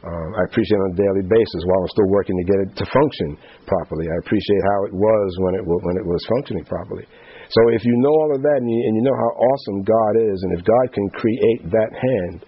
[0.00, 2.84] Um, I appreciate on a daily basis while I'm still working to get it to
[2.88, 4.08] function properly.
[4.08, 7.04] I appreciate how it was when it when it was functioning properly.
[7.50, 10.12] So if you know all of that and you, and you know how awesome God
[10.22, 12.46] is, and if God can create that hand,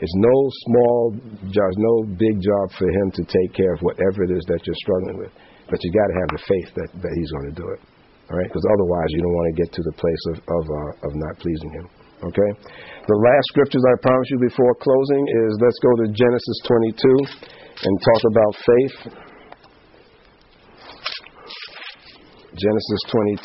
[0.00, 1.00] it's no small
[1.50, 4.80] job, no big job for Him to take care of whatever it is that you're
[4.80, 5.32] struggling with.
[5.68, 7.80] But you got to have the faith that, that He's going to do it.
[8.28, 8.48] All right?
[8.48, 11.34] Because otherwise, you don't want to get to the place of, of, uh, of not
[11.40, 11.86] pleasing Him.
[12.18, 12.50] Okay?
[13.06, 17.48] The last scriptures I promise you before closing is let's go to Genesis 22
[17.84, 18.96] and talk about faith.
[22.58, 23.38] Genesis 22.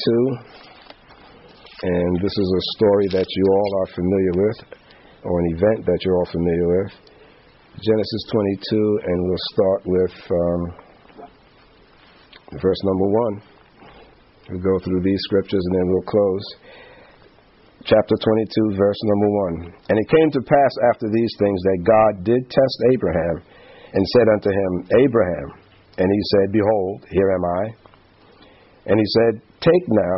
[1.83, 4.59] And this is a story that you all are familiar with,
[5.23, 6.91] or an event that you're all familiar with.
[7.83, 10.15] Genesis 22, and we'll start with.
[10.31, 10.82] Um,
[12.51, 13.41] verse number 1.
[14.49, 16.45] We'll go through these scriptures and then we'll close.
[17.85, 19.29] Chapter 22, verse number
[19.59, 19.73] 1.
[19.89, 23.43] And it came to pass after these things that God did test Abraham
[23.93, 24.71] and said unto him,
[25.03, 25.47] Abraham.
[25.97, 27.63] And he said, Behold, here am I.
[28.87, 30.17] And he said, Take now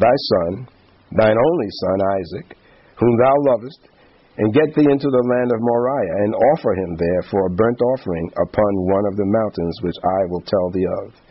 [0.00, 0.68] thy son,
[1.16, 2.56] thine only son Isaac,
[2.98, 3.80] whom thou lovest,
[4.36, 7.80] and get thee into the land of Moriah, and offer him there for a burnt
[7.94, 11.23] offering upon one of the mountains which I will tell thee of.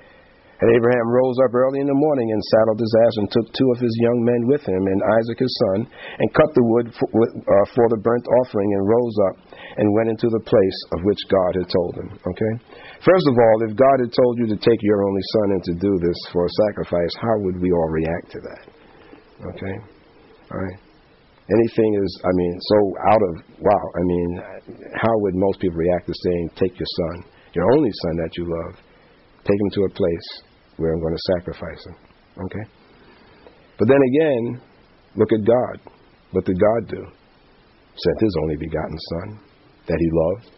[0.63, 3.69] And Abraham rose up early in the morning and saddled his ass and took two
[3.75, 7.11] of his young men with him and Isaac his son and cut the wood for,
[7.11, 9.35] uh, for the burnt offering and rose up
[9.75, 12.15] and went into the place of which God had told him.
[12.15, 12.53] Okay?
[13.03, 15.73] First of all, if God had told you to take your only son and to
[15.83, 18.63] do this for a sacrifice, how would we all react to that?
[19.51, 19.75] Okay?
[20.47, 20.79] All right?
[21.43, 22.77] Anything is, I mean, so
[23.11, 24.29] out of, wow, I mean,
[24.95, 28.47] how would most people react to saying, take your son, your only son that you
[28.47, 28.79] love,
[29.43, 31.97] take him to a place where I'm going to sacrifice him.
[32.45, 32.65] Okay?
[33.77, 34.61] But then again,
[35.15, 35.75] look at God.
[36.31, 37.03] What did God do?
[37.03, 39.39] Sent his only begotten Son
[39.87, 40.49] that he loved,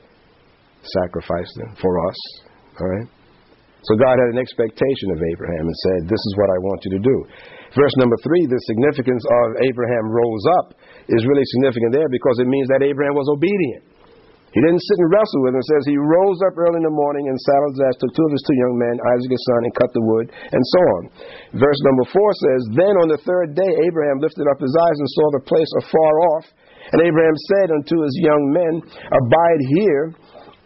[0.84, 2.20] sacrificed him for us.
[2.80, 3.10] All right?
[3.86, 6.92] So God had an expectation of Abraham and said, This is what I want you
[6.98, 7.18] to do.
[7.76, 10.74] Verse number three, the significance of Abraham rose up
[11.12, 13.84] is really significant there because it means that Abraham was obedient.
[14.56, 15.60] He didn't sit and wrestle with him.
[15.60, 18.32] It says he rose up early in the morning and saddled ass, took two of
[18.32, 21.02] his two young men, Isaac his son, and cut the wood, and so on.
[21.60, 25.12] Verse number four says, Then on the third day Abraham lifted up his eyes and
[25.12, 26.46] saw the place afar off.
[26.96, 28.80] And Abraham said unto his young men,
[29.12, 30.16] Abide here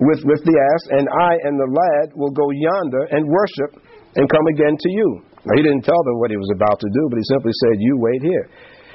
[0.06, 3.82] with, with the ass, and I and the lad will go yonder and worship
[4.22, 5.10] and come again to you.
[5.50, 7.82] Now, he didn't tell them what he was about to do, but he simply said,
[7.82, 8.46] You wait here.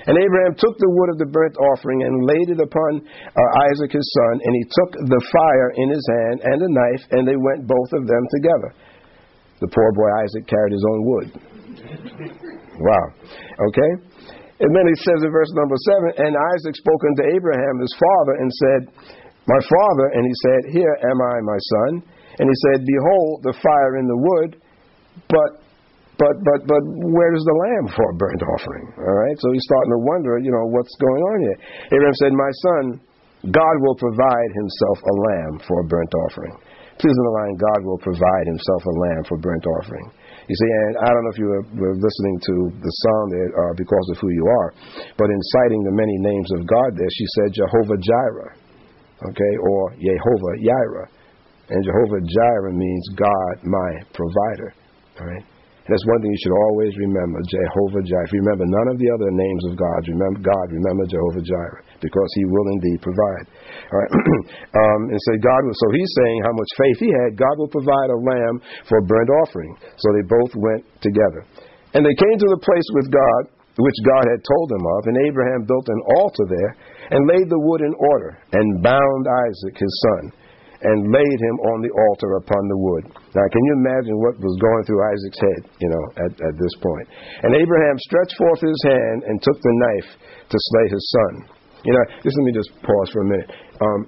[0.04, 3.96] And Abraham took the wood of the burnt offering and laid it upon uh, Isaac
[3.96, 7.40] his son, and he took the fire in his hand and a knife, and they
[7.40, 8.70] went both of them together.
[9.64, 11.28] The poor boy Isaac carried his own wood.
[12.84, 13.06] wow.
[13.72, 13.92] Okay?
[14.60, 18.34] And then he says in verse number seven, and Isaac spoke unto Abraham his father
[18.44, 18.80] and said,
[19.48, 21.90] My father, and he said, Here am I, my son.
[22.38, 24.60] And he said, Behold the fire in the wood,
[25.32, 25.63] but
[26.18, 28.86] but but but where is the lamb for a burnt offering?
[29.02, 31.58] All right, so he's starting to wonder, you know, what's going on here.
[31.90, 32.82] Abraham said, "My son,
[33.50, 36.54] God will provide Himself a lamb for a burnt offering."
[36.94, 40.06] Please underline, God will provide Himself a lamb for burnt offering.
[40.46, 43.50] You see, and I don't know if you were, were listening to the song there
[43.50, 44.70] uh, because of who you are,
[45.18, 48.52] but in citing the many names of God there, she said Jehovah Jireh,
[49.26, 51.08] okay, or Jehovah Jireh,
[51.74, 54.74] and Jehovah Jireh means God my provider.
[55.18, 55.44] All right.
[55.84, 58.40] That's one thing you should always remember, Jehovah Jireh.
[58.40, 62.48] Remember none of the other names of God, remember God, remember Jehovah Jireh, because He
[62.48, 63.44] will indeed provide.
[63.92, 64.12] All right,
[64.80, 67.36] um, and so God, will, so He's saying how much faith He had.
[67.36, 69.76] God will provide a lamb for a burnt offering.
[70.00, 71.44] So they both went together,
[71.92, 75.00] and they came to the place with God, which God had told them of.
[75.04, 76.72] And Abraham built an altar there
[77.12, 80.32] and laid the wood in order and bound Isaac his son
[80.84, 83.04] and laid him on the altar upon the wood.
[83.32, 86.74] Now, can you imagine what was going through Isaac's head, you know, at, at this
[86.76, 87.06] point?
[87.40, 90.10] And Abraham stretched forth his hand and took the knife
[90.52, 91.32] to slay his son.
[91.88, 93.50] You know, just let me just pause for a minute.
[93.80, 94.00] Um,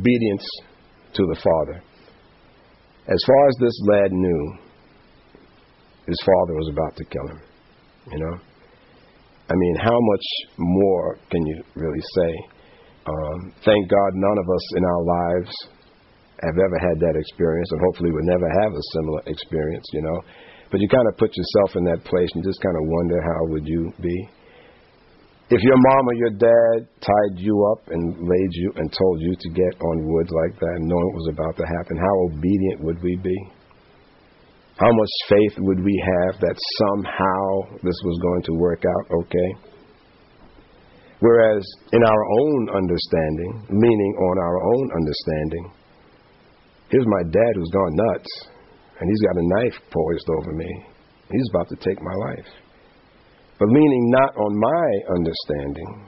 [0.00, 0.46] obedience
[1.12, 1.84] to the father.
[3.08, 4.42] As far as this lad knew,
[6.06, 7.40] his father was about to kill him.
[8.12, 8.36] You know?
[9.50, 12.57] I mean, how much more can you really say?
[13.08, 15.52] Um, thank God none of us in our lives
[16.44, 20.20] have ever had that experience, and hopefully we'll never have a similar experience, you know.
[20.70, 23.40] But you kind of put yourself in that place and just kind of wonder how
[23.48, 24.18] would you be.
[25.48, 29.32] If your mom or your dad tied you up and laid you and told you
[29.32, 33.02] to get on wood like that, knowing it was about to happen, how obedient would
[33.02, 33.38] we be?
[34.76, 39.77] How much faith would we have that somehow this was going to work out okay?
[41.20, 45.72] Whereas in our own understanding, leaning on our own understanding,
[46.90, 48.30] here's my dad who's gone nuts,
[49.00, 50.86] and he's got a knife poised over me.
[51.30, 52.50] He's about to take my life.
[53.58, 56.06] But leaning not on my understanding,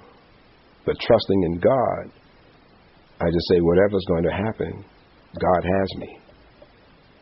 [0.86, 2.12] but trusting in God,
[3.20, 4.84] I just say, whatever's going to happen,
[5.38, 6.18] God has me.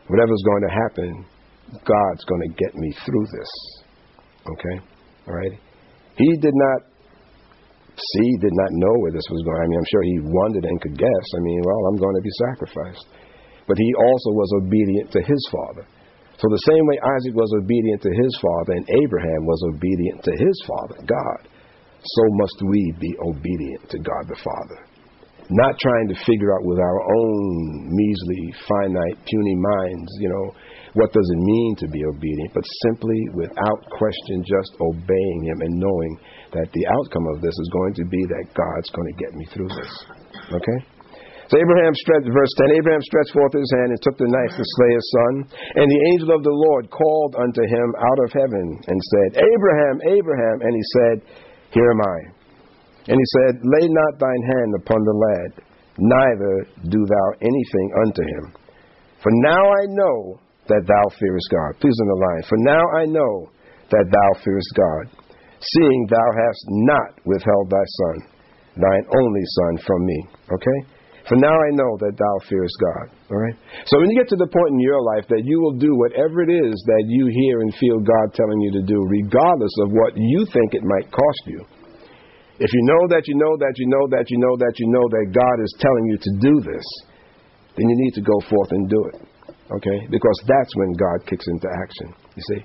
[0.07, 1.25] Whatever's going to happen,
[1.73, 3.51] God's going to get me through this.
[4.47, 4.85] Okay?
[5.27, 5.59] All right?
[6.17, 6.81] He did not
[7.99, 9.59] see, did not know where this was going.
[9.59, 11.25] I mean, I'm sure he wondered and could guess.
[11.35, 13.05] I mean, well, I'm going to be sacrificed.
[13.67, 15.85] But he also was obedient to his father.
[16.39, 20.33] So, the same way Isaac was obedient to his father and Abraham was obedient to
[20.39, 21.51] his father, God,
[21.99, 24.79] so must we be obedient to God the Father.
[25.49, 30.53] not trying to figure out with our own measly, finite, puny minds, you know,
[30.93, 35.73] what does it mean to be obedient, but simply, without question, just obeying Him and
[35.77, 36.13] knowing
[36.53, 39.45] that the outcome of this is going to be that God's going to get me
[39.53, 39.93] through this.
[40.49, 40.79] Okay?
[41.49, 44.61] So Abraham stretched, verse 10, Abraham stretched forth his hand and took the knife to
[44.61, 45.33] slay his son.
[45.81, 49.97] And the angel of the Lord called unto him out of heaven and said, Abraham,
[50.13, 50.61] Abraham.
[50.61, 51.15] And he said,
[51.73, 52.17] Here am I.
[53.09, 55.49] And he said, Lay not thine hand upon the lad,
[55.97, 56.53] neither
[56.85, 58.53] do thou anything unto him.
[59.25, 61.81] For now I know that thou fearest God.
[61.81, 62.43] Please underline.
[62.47, 63.49] For now I know
[63.89, 65.03] that thou fearest God,
[65.57, 68.15] seeing thou hast not withheld thy son,
[68.77, 70.19] thine only son, from me.
[70.53, 70.79] Okay?
[71.27, 73.13] For now I know that thou fearest God.
[73.29, 73.57] All right?
[73.85, 76.41] So when you get to the point in your life that you will do whatever
[76.41, 80.17] it is that you hear and feel God telling you to do, regardless of what
[80.17, 81.61] you think it might cost you,
[82.59, 85.07] if you know that you know that you know that you know that you know
[85.07, 86.87] that God is telling you to do this,
[87.77, 89.28] then you need to go forth and do it.
[89.69, 89.99] Okay?
[90.09, 92.13] Because that's when God kicks into action.
[92.33, 92.61] You see?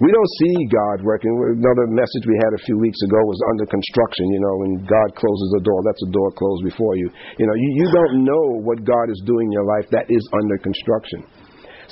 [0.00, 1.28] We don't see God working.
[1.60, 4.32] Another message we had a few weeks ago was under construction.
[4.32, 7.12] You know, when God closes a door, that's a door closed before you.
[7.36, 10.24] You know, you, you don't know what God is doing in your life that is
[10.40, 11.20] under construction.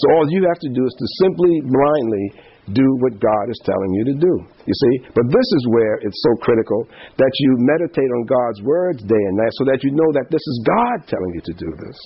[0.01, 2.26] So all you have to do is to simply blindly
[2.72, 4.34] do what God is telling you to do.
[4.64, 4.94] You see?
[5.12, 9.36] But this is where it's so critical that you meditate on God's words day and
[9.36, 11.99] night so that you know that this is God telling you to do this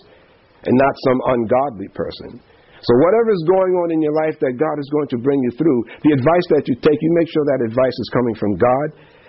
[0.64, 2.40] and not some ungodly person.
[2.82, 5.52] So, whatever is going on in your life that God is going to bring you
[5.54, 8.88] through, the advice that you take, you make sure that advice is coming from God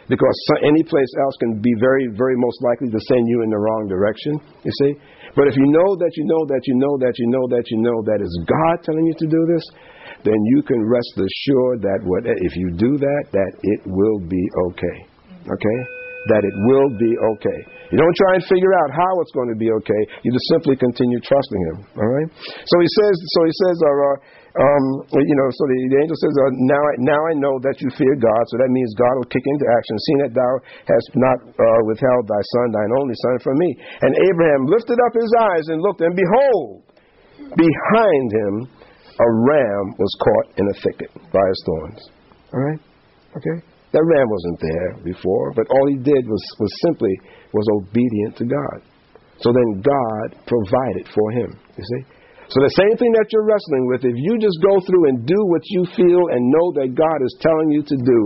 [0.10, 3.62] because any place else can be very, very most likely to send you in the
[3.62, 4.92] wrong direction, you see?
[5.38, 7.78] But if you know that you know that you know that you know that you
[7.82, 9.66] know that it's God telling you to do this,
[10.26, 14.44] then you can rest assured that what, if you do that, that it will be
[14.70, 14.98] okay.
[15.46, 15.80] Okay?
[16.32, 17.60] That it will be okay.
[17.94, 20.02] You don't try and figure out how it's going to be okay.
[20.26, 21.78] You just simply continue trusting Him.
[21.94, 22.30] All right.
[22.42, 23.16] So He says.
[23.38, 23.78] So He says.
[23.86, 24.18] Uh,
[24.54, 25.50] um, you know.
[25.50, 28.44] So the, the angel says, uh, "Now, I, now I know that you fear God."
[28.54, 29.94] So that means God will kick into action.
[29.98, 30.54] Seeing that thou
[30.90, 33.70] hast not uh, withheld thy son, thine only son, from me.
[34.06, 36.86] And Abraham lifted up his eyes and looked, and behold,
[37.58, 38.54] behind him
[39.22, 42.02] a ram was caught in a thicket by his thorns.
[42.54, 42.82] All right?
[43.38, 43.73] Okay?
[43.94, 47.14] That ram wasn't there before, but all he did was, was simply
[47.54, 48.82] was obedient to God.
[49.38, 51.54] So then God provided for him.
[51.78, 52.04] You see?
[52.50, 55.40] So the same thing that you're wrestling with, if you just go through and do
[55.50, 58.20] what you feel and know that God is telling you to do,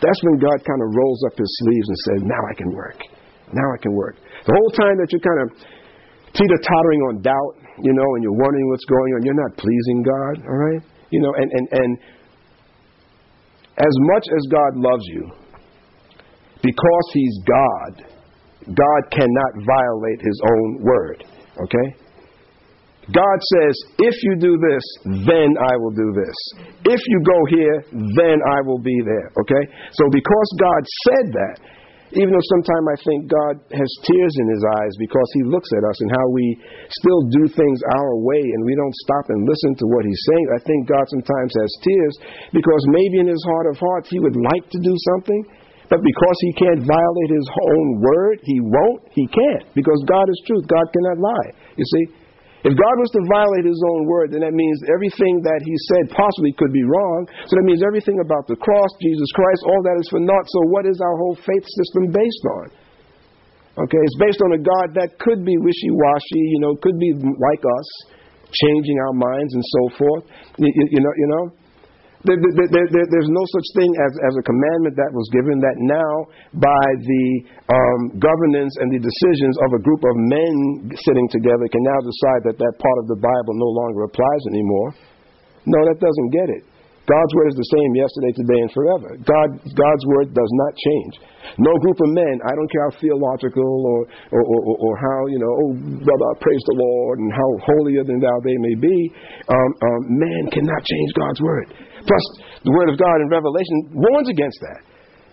[0.00, 2.98] that's when God kind of rolls up his sleeves and says, Now I can work.
[3.52, 4.16] Now I can work.
[4.44, 5.48] The whole time that you're kind of
[6.32, 9.98] teeter tottering on doubt, you know, and you're wondering what's going on, you're not pleasing
[10.04, 10.82] God, all right?
[11.10, 11.90] You know, and, and, and
[13.80, 15.30] as much as God loves you,
[16.62, 18.04] because He's God,
[18.68, 21.24] God cannot violate His own word,
[21.64, 21.88] okay?
[23.10, 24.84] God says, if you do this,
[25.26, 26.36] then I will do this.
[26.84, 27.76] If you go here,
[28.14, 29.64] then I will be there, okay?
[29.92, 31.56] So because God said that,
[32.18, 35.86] even though sometimes I think God has tears in his eyes because he looks at
[35.86, 36.58] us and how we
[36.90, 40.46] still do things our way and we don't stop and listen to what he's saying.
[40.50, 42.14] I think God sometimes has tears
[42.50, 45.42] because maybe in his heart of hearts he would like to do something,
[45.86, 49.06] but because he can't violate his own word, he won't.
[49.14, 50.66] He can't because God is truth.
[50.66, 51.50] God cannot lie.
[51.78, 52.19] You see?
[52.60, 56.12] If God was to violate his own word, then that means everything that he said
[56.12, 57.24] possibly could be wrong.
[57.48, 60.44] So that means everything about the cross, Jesus Christ, all that is for naught.
[60.44, 62.66] So what is our whole faith system based on?
[63.80, 67.16] Okay, it's based on a God that could be wishy washy, you know, could be
[67.16, 67.88] like us,
[68.52, 70.24] changing our minds and so forth.
[70.60, 71.44] You, you know, you know.
[72.20, 75.76] There, there, there, there's no such thing as, as a commandment that was given that
[75.80, 76.12] now,
[76.52, 77.26] by the
[77.72, 82.40] um, governance and the decisions of a group of men sitting together, can now decide
[82.44, 84.88] that that part of the Bible no longer applies anymore.
[85.64, 86.62] No, that doesn't get it.
[87.08, 89.08] God's word is the same yesterday, today, and forever.
[89.24, 91.14] God, God's word does not change.
[91.58, 94.00] No group of men, I don't care how theological or,
[94.30, 95.72] or, or, or how, you know, oh,
[96.04, 98.96] brother, praise the Lord, and how holier than thou they may be,
[99.48, 101.68] um, um, man cannot change God's word.
[102.04, 102.24] Plus,
[102.64, 104.80] the word of God in Revelation warns against that.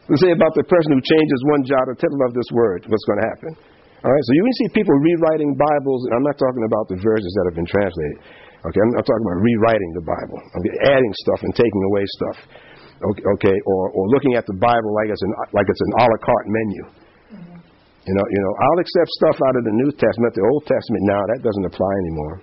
[0.07, 3.03] They say about the person who changes one jot or tittle of this word, what's
[3.07, 3.51] going to happen.
[4.05, 7.01] All right, so you can see people rewriting Bibles, and I'm not talking about the
[7.01, 8.17] versions that have been translated.
[8.63, 12.37] Okay, I'm, I'm talking about rewriting the Bible, okay, adding stuff and taking away stuff.
[12.97, 16.05] Okay, okay or, or looking at the Bible like it's an, like it's an a
[16.09, 16.83] la carte menu.
[17.37, 17.57] Mm-hmm.
[18.09, 21.03] You know, you know, I'll accept stuff out of the New Testament, the Old Testament
[21.05, 22.35] now, that doesn't apply anymore.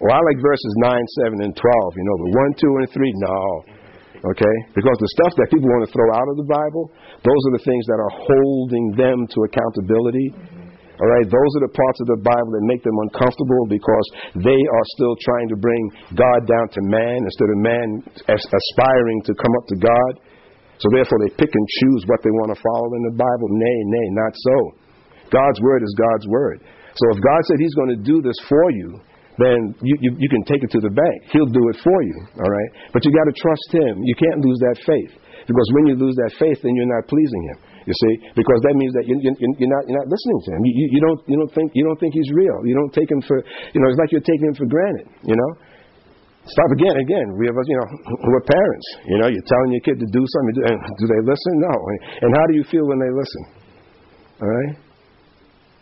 [0.00, 0.96] Or I like verses 9,
[1.28, 3.40] 7, and 12, you know, but 1, 2, and 3, no.
[4.20, 4.56] Okay?
[4.76, 6.92] Because the stuff that people want to throw out of the Bible,
[7.24, 10.28] those are the things that are holding them to accountability.
[11.00, 14.06] All right, those are the parts of the Bible that make them uncomfortable because
[14.44, 15.82] they are still trying to bring
[16.12, 17.86] God down to man instead of man
[18.28, 20.12] aspiring to come up to God.
[20.76, 23.48] So therefore, they pick and choose what they want to follow in the Bible.
[23.48, 24.56] Nay, nay, not so.
[25.32, 26.60] God's word is God's word.
[26.92, 29.00] So if God said He's going to do this for you,
[29.38, 31.18] then you, you, you can take it to the bank.
[31.30, 32.18] He'll do it for you.
[32.40, 34.02] All right, but you got to trust Him.
[34.02, 35.12] You can't lose that faith
[35.46, 37.58] because when you lose that faith, then you're not pleasing Him.
[37.88, 40.60] You see, because that means that you, you, you're not you're not listening to him.
[40.68, 42.60] You, you, don't you don't think you don't think he's real.
[42.68, 43.40] You don't take him for
[43.72, 43.88] you know.
[43.88, 45.08] It's like you're taking him for granted.
[45.24, 45.50] You know.
[46.40, 47.36] Stop again, again.
[47.36, 47.88] We have, you know,
[48.32, 48.86] we're parents.
[49.06, 50.72] You know, you're telling your kid to do something.
[50.72, 51.52] And do they listen?
[51.60, 51.74] No.
[52.24, 53.42] And how do you feel when they listen?
[54.40, 54.74] All right.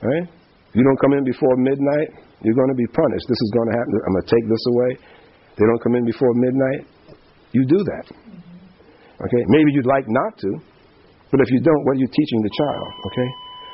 [0.02, 0.26] All right.
[0.74, 2.10] You don't come in before midnight.
[2.42, 3.26] You're going to be punished.
[3.26, 3.90] This is going to happen.
[4.06, 4.90] I'm going to take this away.
[5.58, 6.82] They don't come in before midnight.
[7.50, 8.04] You do that.
[9.18, 9.42] Okay.
[9.50, 10.50] Maybe you'd like not to.
[11.30, 12.88] But if you don't, what are you teaching the child?
[13.12, 13.28] Okay?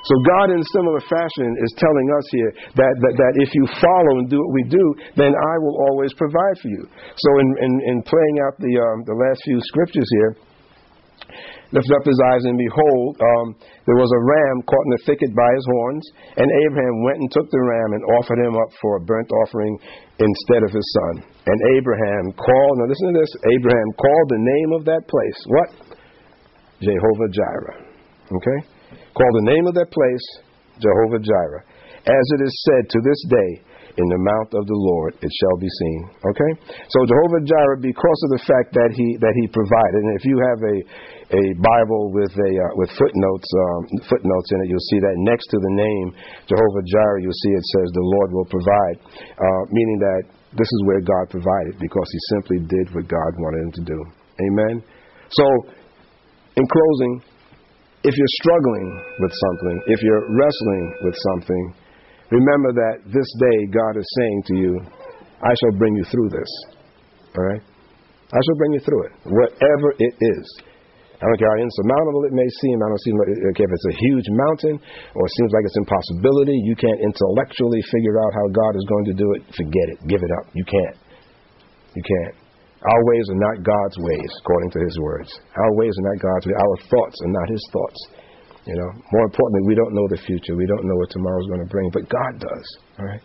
[0.05, 3.65] So God, in a similar fashion, is telling us here that, that, that, if you
[3.81, 4.85] follow and do what we do,
[5.17, 6.85] then I will always provide for you.
[7.17, 10.37] So in, in, in playing out the, um, the last few scriptures here,
[11.75, 13.47] lifted up his eyes, and behold, um,
[13.87, 16.05] there was a ram caught in the thicket by his horns.
[16.39, 19.75] And Abraham went and took the ram and offered him up for a burnt offering
[20.23, 21.27] instead of his son.
[21.27, 25.39] And Abraham called, now listen to this Abraham called the name of that place.
[25.51, 25.69] What?
[26.79, 27.79] Jehovah Jireh.
[28.31, 28.59] Okay?
[29.15, 30.27] Called the name of that place
[30.79, 31.65] Jehovah Jireh.
[32.05, 33.51] As it is said to this day,
[33.95, 36.01] in the mouth of the Lord it shall be seen.
[36.19, 36.53] Okay?
[36.91, 40.37] So Jehovah Jireh, because of the fact that he that he provided, and if you
[40.51, 40.77] have a
[41.35, 43.81] a Bible with a uh, with footnotes um,
[44.11, 46.07] footnotes in it, you'll see that next to the name
[46.51, 48.97] Jehovah Jireh, you'll see it says the Lord will provide,
[49.39, 50.23] uh, meaning that
[50.59, 53.99] this is where God provided because He simply did what God wanted Him to do.
[54.51, 54.75] Amen.
[55.31, 55.47] So
[56.59, 57.23] in closing,
[58.03, 58.89] if you're struggling
[59.23, 61.63] with something, if you're wrestling with something,
[62.31, 64.73] remember that this day God is saying to you,
[65.43, 66.51] I shall bring you through this.
[67.37, 67.63] All right?
[68.33, 70.47] I shall bring you through it, whatever it is.
[71.23, 72.77] I don't care how insurmountable it may seem.
[72.83, 73.15] I don't see
[73.55, 74.77] okay, if it's a huge mountain
[75.15, 76.53] or it seems like it's impossibility.
[76.69, 79.41] You can't intellectually figure out how God is going to do it.
[79.55, 79.99] Forget it.
[80.05, 80.51] Give it up.
[80.53, 80.99] You can't.
[81.97, 82.35] You can't.
[82.85, 85.31] Our ways are not God's ways, according to His words.
[85.57, 86.61] Our ways are not God's ways.
[86.61, 88.01] Our thoughts are not His thoughts.
[88.65, 90.57] You know, more importantly, we don't know the future.
[90.57, 92.67] We don't know what tomorrow's going to bring, but God does.
[92.99, 93.21] All right.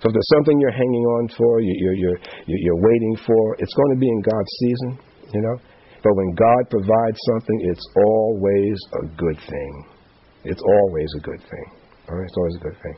[0.00, 3.92] So if there's something you're hanging on for, you're, you're, you're waiting for, it's going
[3.96, 4.90] to be in God's season.
[5.32, 5.56] You know.
[6.04, 9.72] But when God provides something, it's always a good thing.
[10.44, 11.66] It's always a good thing.
[12.08, 12.28] All right.
[12.28, 12.96] It's always a good thing.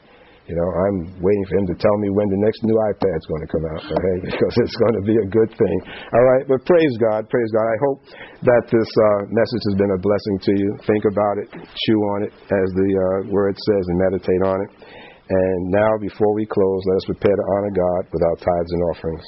[0.48, 3.44] You know, I'm waiting for him to tell me when the next new iPad's going
[3.44, 4.16] to come out, okay?
[4.32, 5.76] Because it's going to be a good thing.
[6.08, 7.68] All right, but praise God, praise God.
[7.68, 7.98] I hope
[8.48, 10.70] that this uh, message has been a blessing to you.
[10.88, 14.70] Think about it, chew on it, as the uh, word says, and meditate on it.
[15.28, 18.82] And now, before we close, let us prepare to honor God with our tithes and
[18.88, 19.26] offerings.